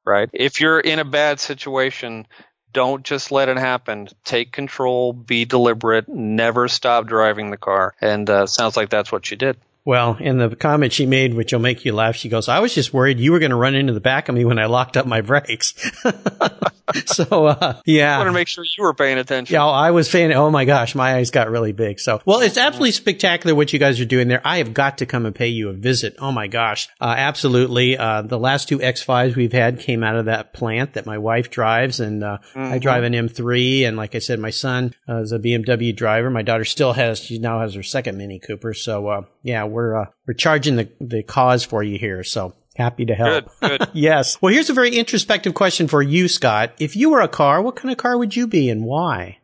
[0.06, 0.30] Right?
[0.32, 2.28] If you're in a bad situation,
[2.74, 4.08] don't just let it happen.
[4.24, 5.14] Take control.
[5.14, 6.08] Be deliberate.
[6.08, 7.96] Never stop driving the car.
[8.02, 9.58] And uh, sounds like that's what you did.
[9.88, 12.76] Well, in the comment she made, which will make you laugh, she goes, I was
[12.76, 14.98] just worried you were going to run into the back of me when I locked
[14.98, 15.76] up my brakes.
[17.06, 19.54] so, uh, I want to make sure you were paying attention.
[19.54, 20.34] Yeah, I was paying.
[20.34, 22.02] oh my gosh, my eyes got really big.
[22.02, 24.42] So, well, it's absolutely spectacular what you guys are doing there.
[24.44, 26.18] I have got to come and pay you a visit.
[26.20, 26.90] Oh my gosh.
[27.00, 27.98] Uh, absolutely.
[27.98, 31.50] Uh, the last two X5s we've had came out of that plant that my wife
[31.50, 33.88] drives and, uh, I drive an M3.
[33.88, 36.30] And like I said, my son uh, is a BMW driver.
[36.30, 38.74] My daughter still has, she now has her second Mini Cooper.
[38.74, 42.24] So, uh, yeah, we're, uh, we're charging the, the cause for you here.
[42.24, 43.52] So happy to help.
[43.62, 43.80] Good.
[43.80, 43.90] Good.
[43.94, 44.42] Yes.
[44.42, 46.74] Well, here's a very introspective question for you, Scott.
[46.80, 49.38] If you were a car, what kind of car would you be and why?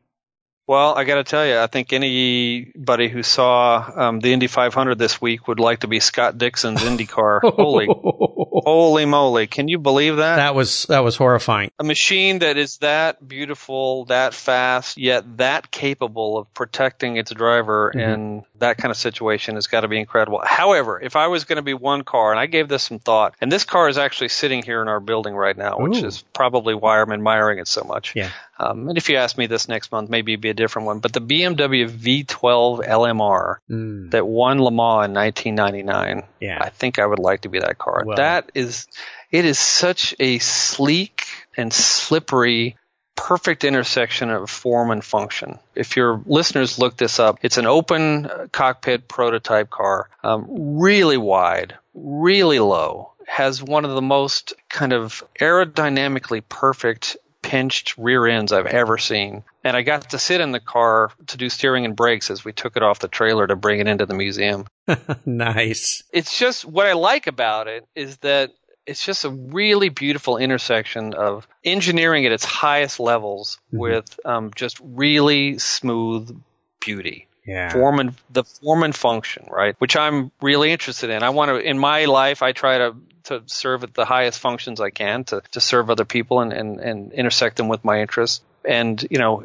[0.65, 4.97] Well, I got to tell you, I think anybody who saw um, the Indy 500
[4.97, 7.41] this week would like to be Scott Dixon's IndyCar.
[7.55, 9.47] Holy, holy moly!
[9.47, 10.37] Can you believe that?
[10.37, 11.71] That was that was horrifying.
[11.79, 17.89] A machine that is that beautiful, that fast, yet that capable of protecting its driver
[17.91, 20.41] in that kind of situation has got to be incredible.
[20.45, 23.35] However, if I was going to be one car, and I gave this some thought,
[23.41, 26.07] and this car is actually sitting here in our building right now, which Ooh.
[26.07, 28.15] is probably why I'm admiring it so much.
[28.15, 28.29] Yeah.
[28.59, 30.99] Um, and if you ask me this next month, maybe it'd be a different one.
[30.99, 36.59] But the BMW V12 LMR Mm, that won Le Mans in 1999, yeah.
[36.61, 38.03] I think I would like to be that car.
[38.05, 38.87] Well- that is,
[39.31, 41.25] it is such a sleek
[41.57, 42.77] and slippery,
[43.15, 45.57] perfect intersection of form and function.
[45.75, 50.45] If your listeners look this up, it's an open uh, cockpit prototype car, um,
[50.79, 57.17] really wide, really low, has one of the most kind of aerodynamically perfect
[57.53, 59.43] pinched rear ends I've ever seen.
[59.63, 62.51] And I got to sit in the car to do steering and brakes as we
[62.51, 64.65] took it off the trailer to bring it into the museum
[65.25, 66.01] nice.
[66.11, 68.51] it's just what I like about it is that
[68.87, 73.77] it's just a really beautiful intersection of engineering at its highest levels Mhm.
[73.79, 76.35] with um, just really smooth
[76.81, 77.27] beauty.
[77.45, 77.73] Yeah.
[77.73, 79.75] Form and the form and function, right?
[79.79, 81.23] Which I'm really interested in.
[81.23, 84.79] I want to in my life I try to to serve at the highest functions
[84.81, 88.41] I can to, to serve other people and, and, and intersect them with my interests.
[88.65, 89.43] And, you know,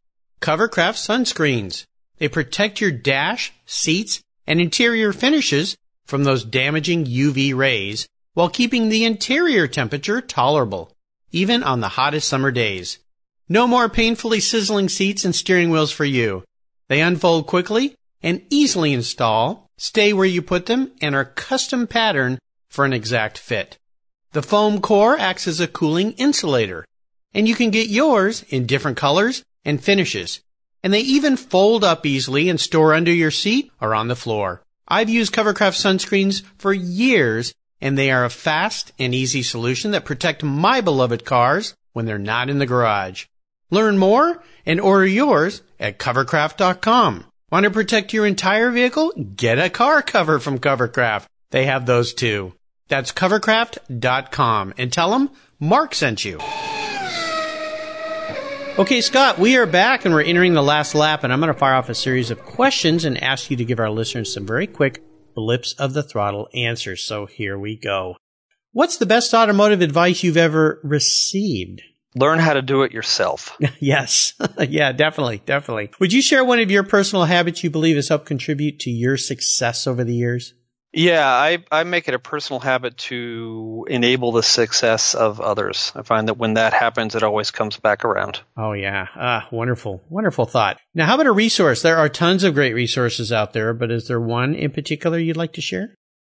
[0.41, 1.85] Covercraft sunscreens.
[2.17, 8.07] They protect your dash, seats, and interior finishes from those damaging UV rays
[8.37, 10.93] while keeping the interior temperature tolerable.
[11.31, 12.99] even on the hottest summer days.
[13.49, 16.43] No more painfully sizzling seats and steering wheels for you.
[16.87, 22.37] They unfold quickly and easily install, stay where you put them, and are custom patterned
[22.69, 23.79] for an exact fit.
[24.33, 26.85] The foam core acts as a cooling insulator,
[27.33, 30.41] and you can get yours in different colors and finishes.
[30.83, 34.61] And they even fold up easily and store under your seat or on the floor.
[34.87, 37.51] I've used Covercraft sunscreens for years,
[37.81, 42.17] and they are a fast and easy solution that protect my beloved cars when they're
[42.17, 43.25] not in the garage.
[43.69, 47.25] Learn more and order yours at covercraft.com.
[47.51, 49.11] Want to protect your entire vehicle?
[49.35, 51.25] Get a car cover from Covercraft.
[51.51, 52.53] They have those too.
[52.87, 56.39] That's covercraft.com and tell them Mark sent you.
[58.77, 61.57] Okay, Scott, we are back and we're entering the last lap, and I'm going to
[61.57, 64.67] fire off a series of questions and ask you to give our listeners some very
[64.67, 65.01] quick
[65.37, 66.95] blips of the throttle answer.
[66.95, 68.17] So here we go.
[68.71, 71.83] What's the best automotive advice you've ever received?
[72.15, 73.55] Learn how to do it yourself.
[73.79, 74.33] yes.
[74.59, 75.43] yeah, definitely.
[75.45, 75.91] Definitely.
[75.99, 79.15] Would you share one of your personal habits you believe has helped contribute to your
[79.15, 80.55] success over the years?
[80.97, 85.91] Yeah, I, I make it a personal habit to enable the success of others.
[85.95, 88.39] I find that when that happens, it always comes back around.
[88.57, 89.05] Oh, yeah.
[89.15, 90.03] Ah, wonderful.
[90.09, 90.79] Wonderful thought.
[90.95, 91.83] Now, how about a resource?
[91.83, 95.37] There are tons of great resources out there, but is there one in particular you'd
[95.37, 95.93] like to share?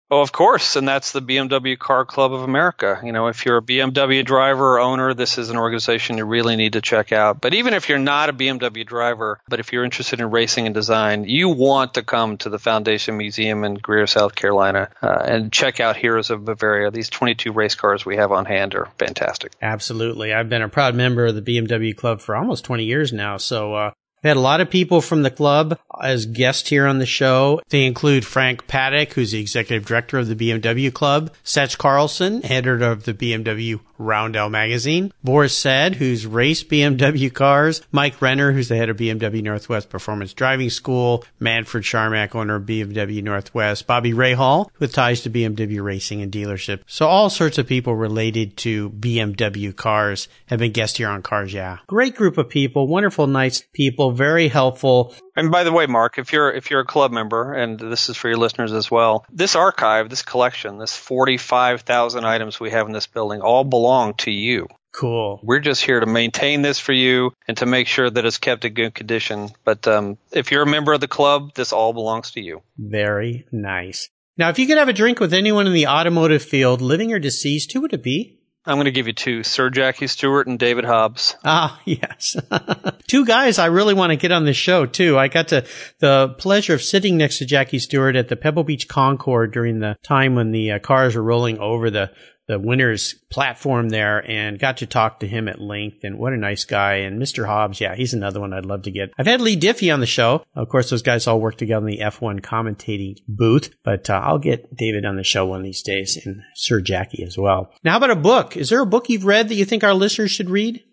[0.09, 3.01] Oh, of course, and that's the BMW Car Club of America.
[3.03, 6.55] You know, if you're a BMW driver or owner, this is an organization you really
[6.55, 7.41] need to check out.
[7.41, 10.73] But even if you're not a BMW driver, but if you're interested in racing and
[10.73, 15.51] design, you want to come to the Foundation Museum in Greer, South Carolina, uh, and
[15.51, 16.89] check out Heroes of Bavaria.
[16.89, 19.51] These 22 race cars we have on hand are fantastic.
[19.61, 20.33] Absolutely.
[20.33, 23.73] I've been a proud member of the BMW Club for almost 20 years now, so
[23.73, 23.91] uh,
[24.23, 27.61] we had a lot of people from the club as guests here on the show.
[27.69, 32.83] They include Frank Paddock, who's the executive director of the BMW Club, Satch Carlson, editor
[32.83, 38.75] of the BMW Roundel magazine, Boris Said, who's raced BMW cars, Mike Renner, who's the
[38.75, 44.69] head of BMW Northwest Performance Driving School, Manfred Scharmach, owner of BMW Northwest, Bobby Rahal,
[44.79, 46.81] with ties to BMW racing and dealership.
[46.85, 51.53] So all sorts of people related to BMW cars have been guests here on Cars
[51.53, 51.77] Yeah.
[51.87, 55.13] Great group of people, wonderful, nice people, very helpful.
[55.35, 58.17] And by the way, Mark, if you're if you're a club member, and this is
[58.17, 62.71] for your listeners as well, this archive, this collection, this forty five thousand items we
[62.71, 64.67] have in this building, all belong to you.
[64.93, 65.39] Cool.
[65.43, 68.65] We're just here to maintain this for you and to make sure that it's kept
[68.65, 69.49] in good condition.
[69.63, 72.63] But um, if you're a member of the club, this all belongs to you.
[72.77, 74.09] Very nice.
[74.37, 77.19] Now, if you could have a drink with anyone in the automotive field, living or
[77.19, 78.36] deceased, who would it be?
[78.67, 81.37] I'm going to give you two Sir Jackie Stewart and David Hobbs.
[81.45, 82.35] Ah, yes.
[83.07, 85.17] two guys I really want to get on this show, too.
[85.17, 85.65] I got to
[85.99, 89.95] the pleasure of sitting next to Jackie Stewart at the Pebble Beach Concours during the
[90.03, 92.11] time when the uh, cars were rolling over the
[92.47, 96.03] the winner's platform there and got to talk to him at length.
[96.03, 96.95] And what a nice guy.
[96.95, 97.45] And Mr.
[97.45, 99.11] Hobbs, yeah, he's another one I'd love to get.
[99.17, 100.43] I've had Leigh Diffey on the show.
[100.55, 104.39] Of course, those guys all work together in the F1 commentating booth, but uh, I'll
[104.39, 107.71] get David on the show one of these days and Sir Jackie as well.
[107.83, 108.55] Now, how about a book?
[108.55, 110.83] Is there a book you've read that you think our listeners should read?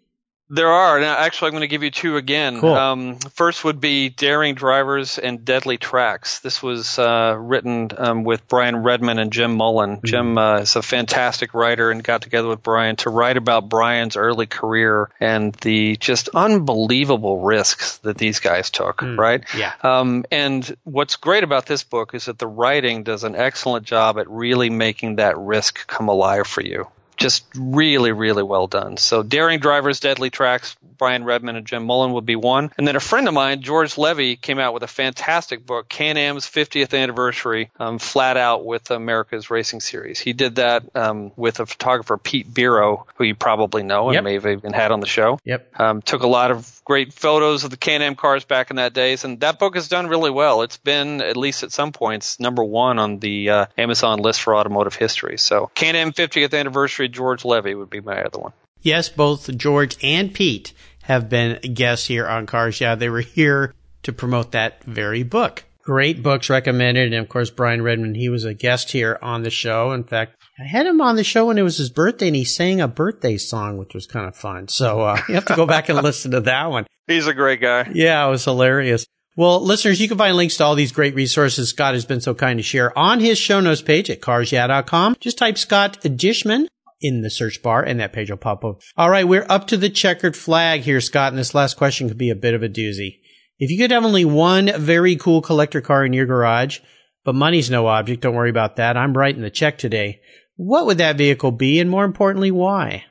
[0.51, 1.01] There are.
[1.01, 2.61] Now, actually, I'm going to give you two again.
[2.61, 2.75] Cool.
[2.75, 6.41] Um, first would be Daring Drivers and Deadly Tracks.
[6.41, 9.97] This was uh, written um, with Brian Redman and Jim Mullen.
[9.97, 10.07] Mm-hmm.
[10.07, 14.17] Jim uh, is a fantastic writer and got together with Brian to write about Brian's
[14.17, 19.45] early career and the just unbelievable risks that these guys took, Mm, right?
[19.57, 19.73] yeah.
[19.83, 24.19] Um, and what's great about this book is that the writing does an excellent job
[24.19, 26.87] at really making that risk come alive for you
[27.17, 28.97] just really, really well done.
[28.97, 32.71] So Daring Drivers, Deadly Tracks, Brian Redman and Jim Mullen would be one.
[32.79, 36.47] And then a friend of mine, George Levy, came out with a fantastic book, Can-Am's
[36.47, 40.21] 50th anniversary, um, flat out with America's Racing Series.
[40.21, 44.25] He did that um, with a photographer, Pete Biro, who you probably know and Yep.
[44.25, 45.39] may have even had on the show.
[45.45, 45.81] Yep.
[45.81, 49.25] Um, took a lot of great photos of the Can-Am cars back in that days,
[49.25, 50.63] and that book has done really well.
[50.63, 54.55] It's been, at least at some points, number one on the uh, Amazon list for
[54.55, 55.39] automotive history.
[55.39, 58.53] So Can-Am 50th anniversary, George Levy would be my other one.
[58.81, 62.95] Yes, both George and Pete have been guests here on Cars Yeah.
[62.95, 65.65] They were here to promote that very book.
[65.83, 67.13] Great books recommended.
[67.13, 69.93] And of course, Brian Redman, he was a guest here on the show.
[69.93, 72.45] In fact, I had him on the show when it was his birthday and he
[72.45, 74.69] sang a birthday song, which was kind of fun.
[74.69, 76.87] So uh, you have to go back and listen to that one.
[77.07, 77.91] He's a great guy.
[77.93, 79.07] Yeah, it was hilarious.
[79.37, 82.35] Well, listeners, you can find links to all these great resources Scott has been so
[82.35, 85.17] kind to share on his show notes page at carsyeah.com.
[85.19, 86.69] Just type Scott Dishman
[87.05, 88.81] in the search bar and that page will pop up.
[88.97, 92.17] All right, we're up to the checkered flag here, Scott, and this last question could
[92.17, 93.19] be a bit of a doozy.
[93.59, 96.79] If you could have only one very cool collector car in your garage,
[97.23, 98.97] but money's no object, don't worry about that.
[98.97, 100.23] I'm writing the check today.
[100.57, 103.05] What would that vehicle be and more importantly, why?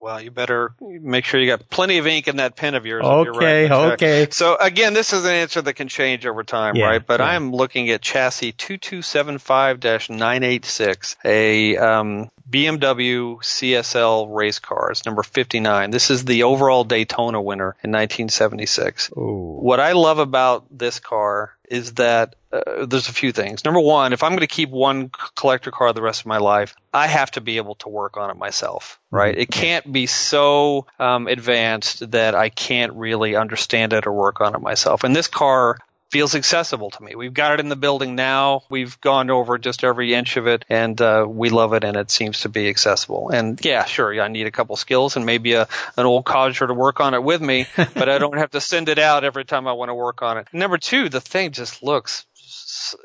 [0.00, 3.04] Well, you better make sure you got plenty of ink in that pen of yours.
[3.04, 4.28] Okay, okay.
[4.30, 7.04] So again, this is an answer that can change over time, Yeah, right?
[7.04, 7.26] But yeah.
[7.26, 14.90] I'm looking at chassis 2275-986, a um, BMW CSL race car.
[14.90, 15.90] It's number 59.
[15.90, 19.10] This is the overall Daytona winner in 1976.
[19.16, 19.58] Ooh.
[19.60, 23.64] What I love about this car is that uh, there's a few things.
[23.64, 26.74] Number one, if I'm going to keep one collector car the rest of my life,
[26.92, 29.36] I have to be able to work on it myself, right?
[29.36, 34.54] It can't be so um, advanced that I can't really understand it or work on
[34.54, 35.02] it myself.
[35.02, 35.78] And this car
[36.10, 37.14] feels accessible to me.
[37.14, 38.62] We've got it in the building now.
[38.68, 42.10] We've gone over just every inch of it, and uh, we love it, and it
[42.10, 43.30] seems to be accessible.
[43.30, 46.74] And yeah, sure, I need a couple skills and maybe a an old codger to
[46.74, 49.66] work on it with me, but I don't have to send it out every time
[49.66, 50.48] I want to work on it.
[50.52, 52.25] Number two, the thing just looks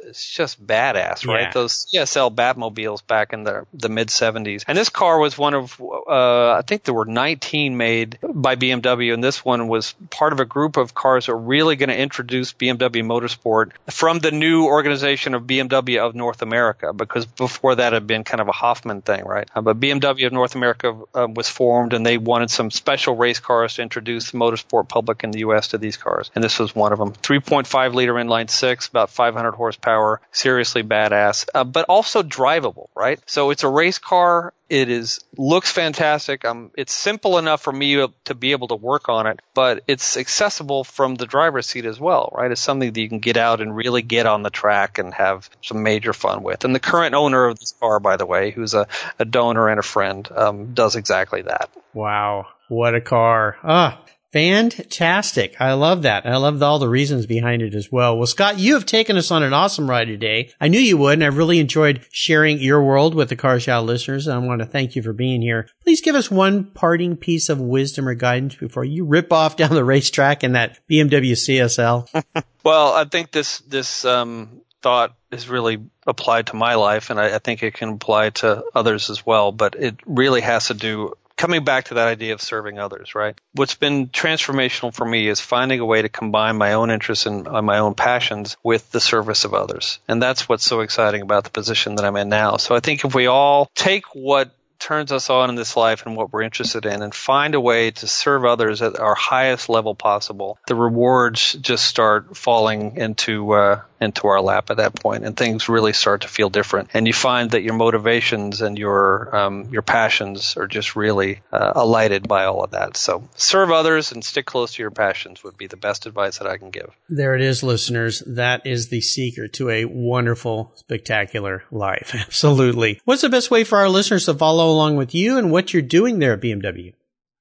[0.05, 1.43] it's just badass, right?
[1.43, 1.51] Yeah.
[1.51, 4.63] Those CSL Batmobiles back in the the mid 70s.
[4.67, 9.13] And this car was one of uh I think there were 19 made by BMW
[9.13, 11.97] and this one was part of a group of cars that were really going to
[11.97, 17.93] introduce BMW Motorsport from the new organization of BMW of North America because before that
[17.93, 19.49] had been kind of a Hoffman thing, right?
[19.55, 23.39] Uh, but BMW of North America uh, was formed and they wanted some special race
[23.39, 26.31] cars to introduce the motorsport public in the US to these cars.
[26.35, 27.11] And this was one of them.
[27.13, 33.19] 3.5 liter inline six, about 500 horsepower, seriously badass, uh, but also drivable, right?
[33.27, 34.53] So it's a race car.
[34.69, 36.45] It is looks fantastic.
[36.45, 40.17] Um, it's simple enough for me to be able to work on it, but it's
[40.17, 42.49] accessible from the driver's seat as well, right?
[42.49, 45.47] It's something that you can get out and really get on the track and have
[45.61, 46.65] some major fun with.
[46.65, 48.87] And the current owner of this car, by the way, who's a,
[49.19, 51.69] a donor and a friend, um, does exactly that.
[51.93, 52.47] Wow.
[52.69, 53.57] What a car.
[53.63, 54.01] Ah,
[54.31, 55.59] fantastic.
[55.59, 56.25] I love that.
[56.25, 58.17] I love all the reasons behind it as well.
[58.17, 60.51] Well, Scott, you have taken us on an awesome ride today.
[60.59, 63.79] I knew you would, and I've really enjoyed sharing your world with the Cars Yeah
[63.79, 64.27] listeners.
[64.27, 65.67] And I want to thank you for being here.
[65.83, 69.71] Please give us one parting piece of wisdom or guidance before you rip off down
[69.73, 72.07] the racetrack in that BMW CSL.
[72.63, 77.35] Well, I think this this um, thought is really applied to my life, and I,
[77.35, 79.51] I think it can apply to others as well.
[79.51, 83.35] But it really has to do coming back to that idea of serving others, right?
[83.53, 87.47] What's been transformational for me is finding a way to combine my own interests and
[87.47, 91.43] uh, my own passions with the service of others, and that's what's so exciting about
[91.43, 92.57] the position that I'm in now.
[92.57, 96.15] So I think if we all take what turns us on in this life and
[96.15, 99.95] what we're interested in and find a way to serve others at our highest level
[99.95, 105.37] possible, the rewards just start falling into uh, into our lap at that point and
[105.37, 106.89] things really start to feel different.
[106.93, 111.73] And you find that your motivations and your um, your passions are just really uh,
[111.75, 112.97] alighted by all of that.
[112.97, 116.47] So serve others and stick close to your passions would be the best advice that
[116.47, 116.89] I can give.
[117.07, 118.23] There it is, listeners.
[118.25, 122.15] That is the secret to a wonderful, spectacular life.
[122.15, 122.99] Absolutely.
[123.05, 125.81] What's the best way for our listeners to follow along with you and what you're
[125.81, 126.93] doing there at BMW?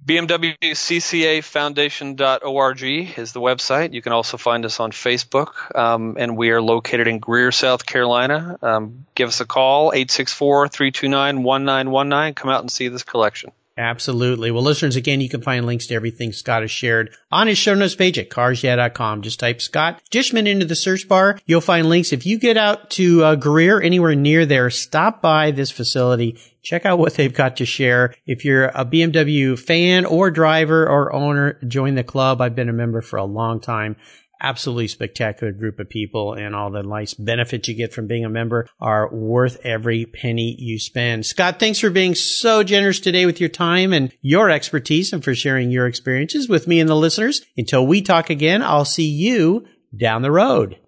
[0.04, 2.82] BMWCCAFoundation.org
[3.18, 3.92] is the website.
[3.92, 7.86] You can also find us on Facebook, um, and we are located in Greer, South
[7.86, 8.58] Carolina.
[8.62, 12.34] Um, give us a call, 864-329-1919.
[12.34, 13.52] Come out and see this collection.
[13.80, 14.50] Absolutely.
[14.50, 17.74] Well, listeners, again, you can find links to everything Scott has shared on his show
[17.74, 19.22] notes page at carsyeah.com.
[19.22, 21.38] Just type Scott Dishman into the search bar.
[21.46, 22.12] You'll find links.
[22.12, 26.38] If you get out to uh, Greer, anywhere near there, stop by this facility.
[26.62, 28.14] Check out what they've got to share.
[28.26, 32.40] If you're a BMW fan or driver or owner, join the club.
[32.40, 33.96] I've been a member for a long time
[34.40, 38.30] absolutely spectacular group of people and all the nice benefits you get from being a
[38.30, 41.26] member are worth every penny you spend.
[41.26, 45.34] Scott, thanks for being so generous today with your time and your expertise and for
[45.34, 47.42] sharing your experiences with me and the listeners.
[47.56, 50.78] Until we talk again, I'll see you down the road.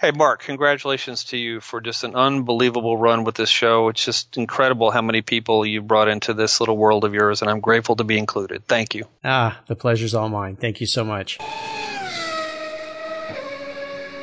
[0.00, 3.88] Hey, Mark, congratulations to you for just an unbelievable run with this show.
[3.88, 7.50] It's just incredible how many people you brought into this little world of yours, and
[7.50, 8.66] I'm grateful to be included.
[8.66, 9.04] Thank you.
[9.24, 10.56] Ah, the pleasure's all mine.
[10.56, 11.38] Thank you so much.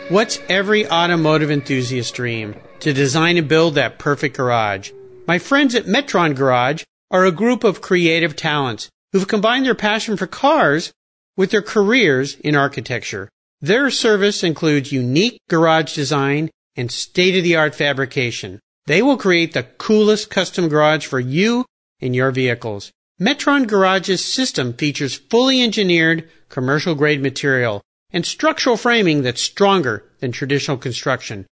[0.10, 2.56] What's every automotive enthusiast dream?
[2.82, 4.92] To design and build that perfect garage.
[5.28, 10.18] My friends at Metron Garage are a group of creative talents who've combined their passion
[10.18, 10.92] for cars
[11.38, 13.30] with their careers in architecture.
[13.62, 18.60] Their service includes unique garage design and state-of-the-art fabrication.
[18.86, 21.66] They will create the coolest custom garage for you
[22.00, 22.92] and your vehicles.
[23.20, 27.82] Metron Garage's system features fully engineered commercial grade material
[28.12, 31.46] and structural framing that's stronger than traditional construction.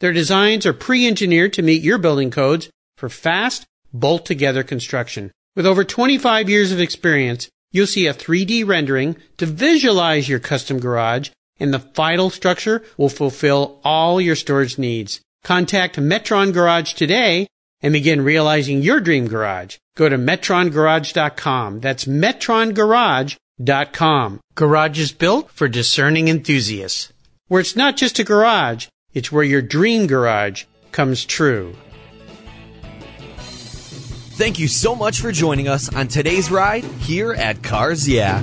[0.00, 5.30] Their designs are pre-engineered to meet your building codes for fast, bolt-together construction.
[5.54, 10.80] With over 25 years of experience, you'll see a 3D rendering to visualize your custom
[10.80, 11.30] garage
[11.62, 15.20] and the final structure will fulfill all your storage needs.
[15.44, 17.46] Contact Metron Garage today
[17.80, 19.76] and begin realizing your dream garage.
[19.96, 21.80] Go to metrongarage.com.
[21.80, 24.40] That's metrongarage.com.
[24.54, 27.12] Garage is built for discerning enthusiasts.
[27.48, 31.74] Where it's not just a garage, it's where your dream garage comes true.
[34.34, 38.42] Thank you so much for joining us on today's ride here at Cars Yeah.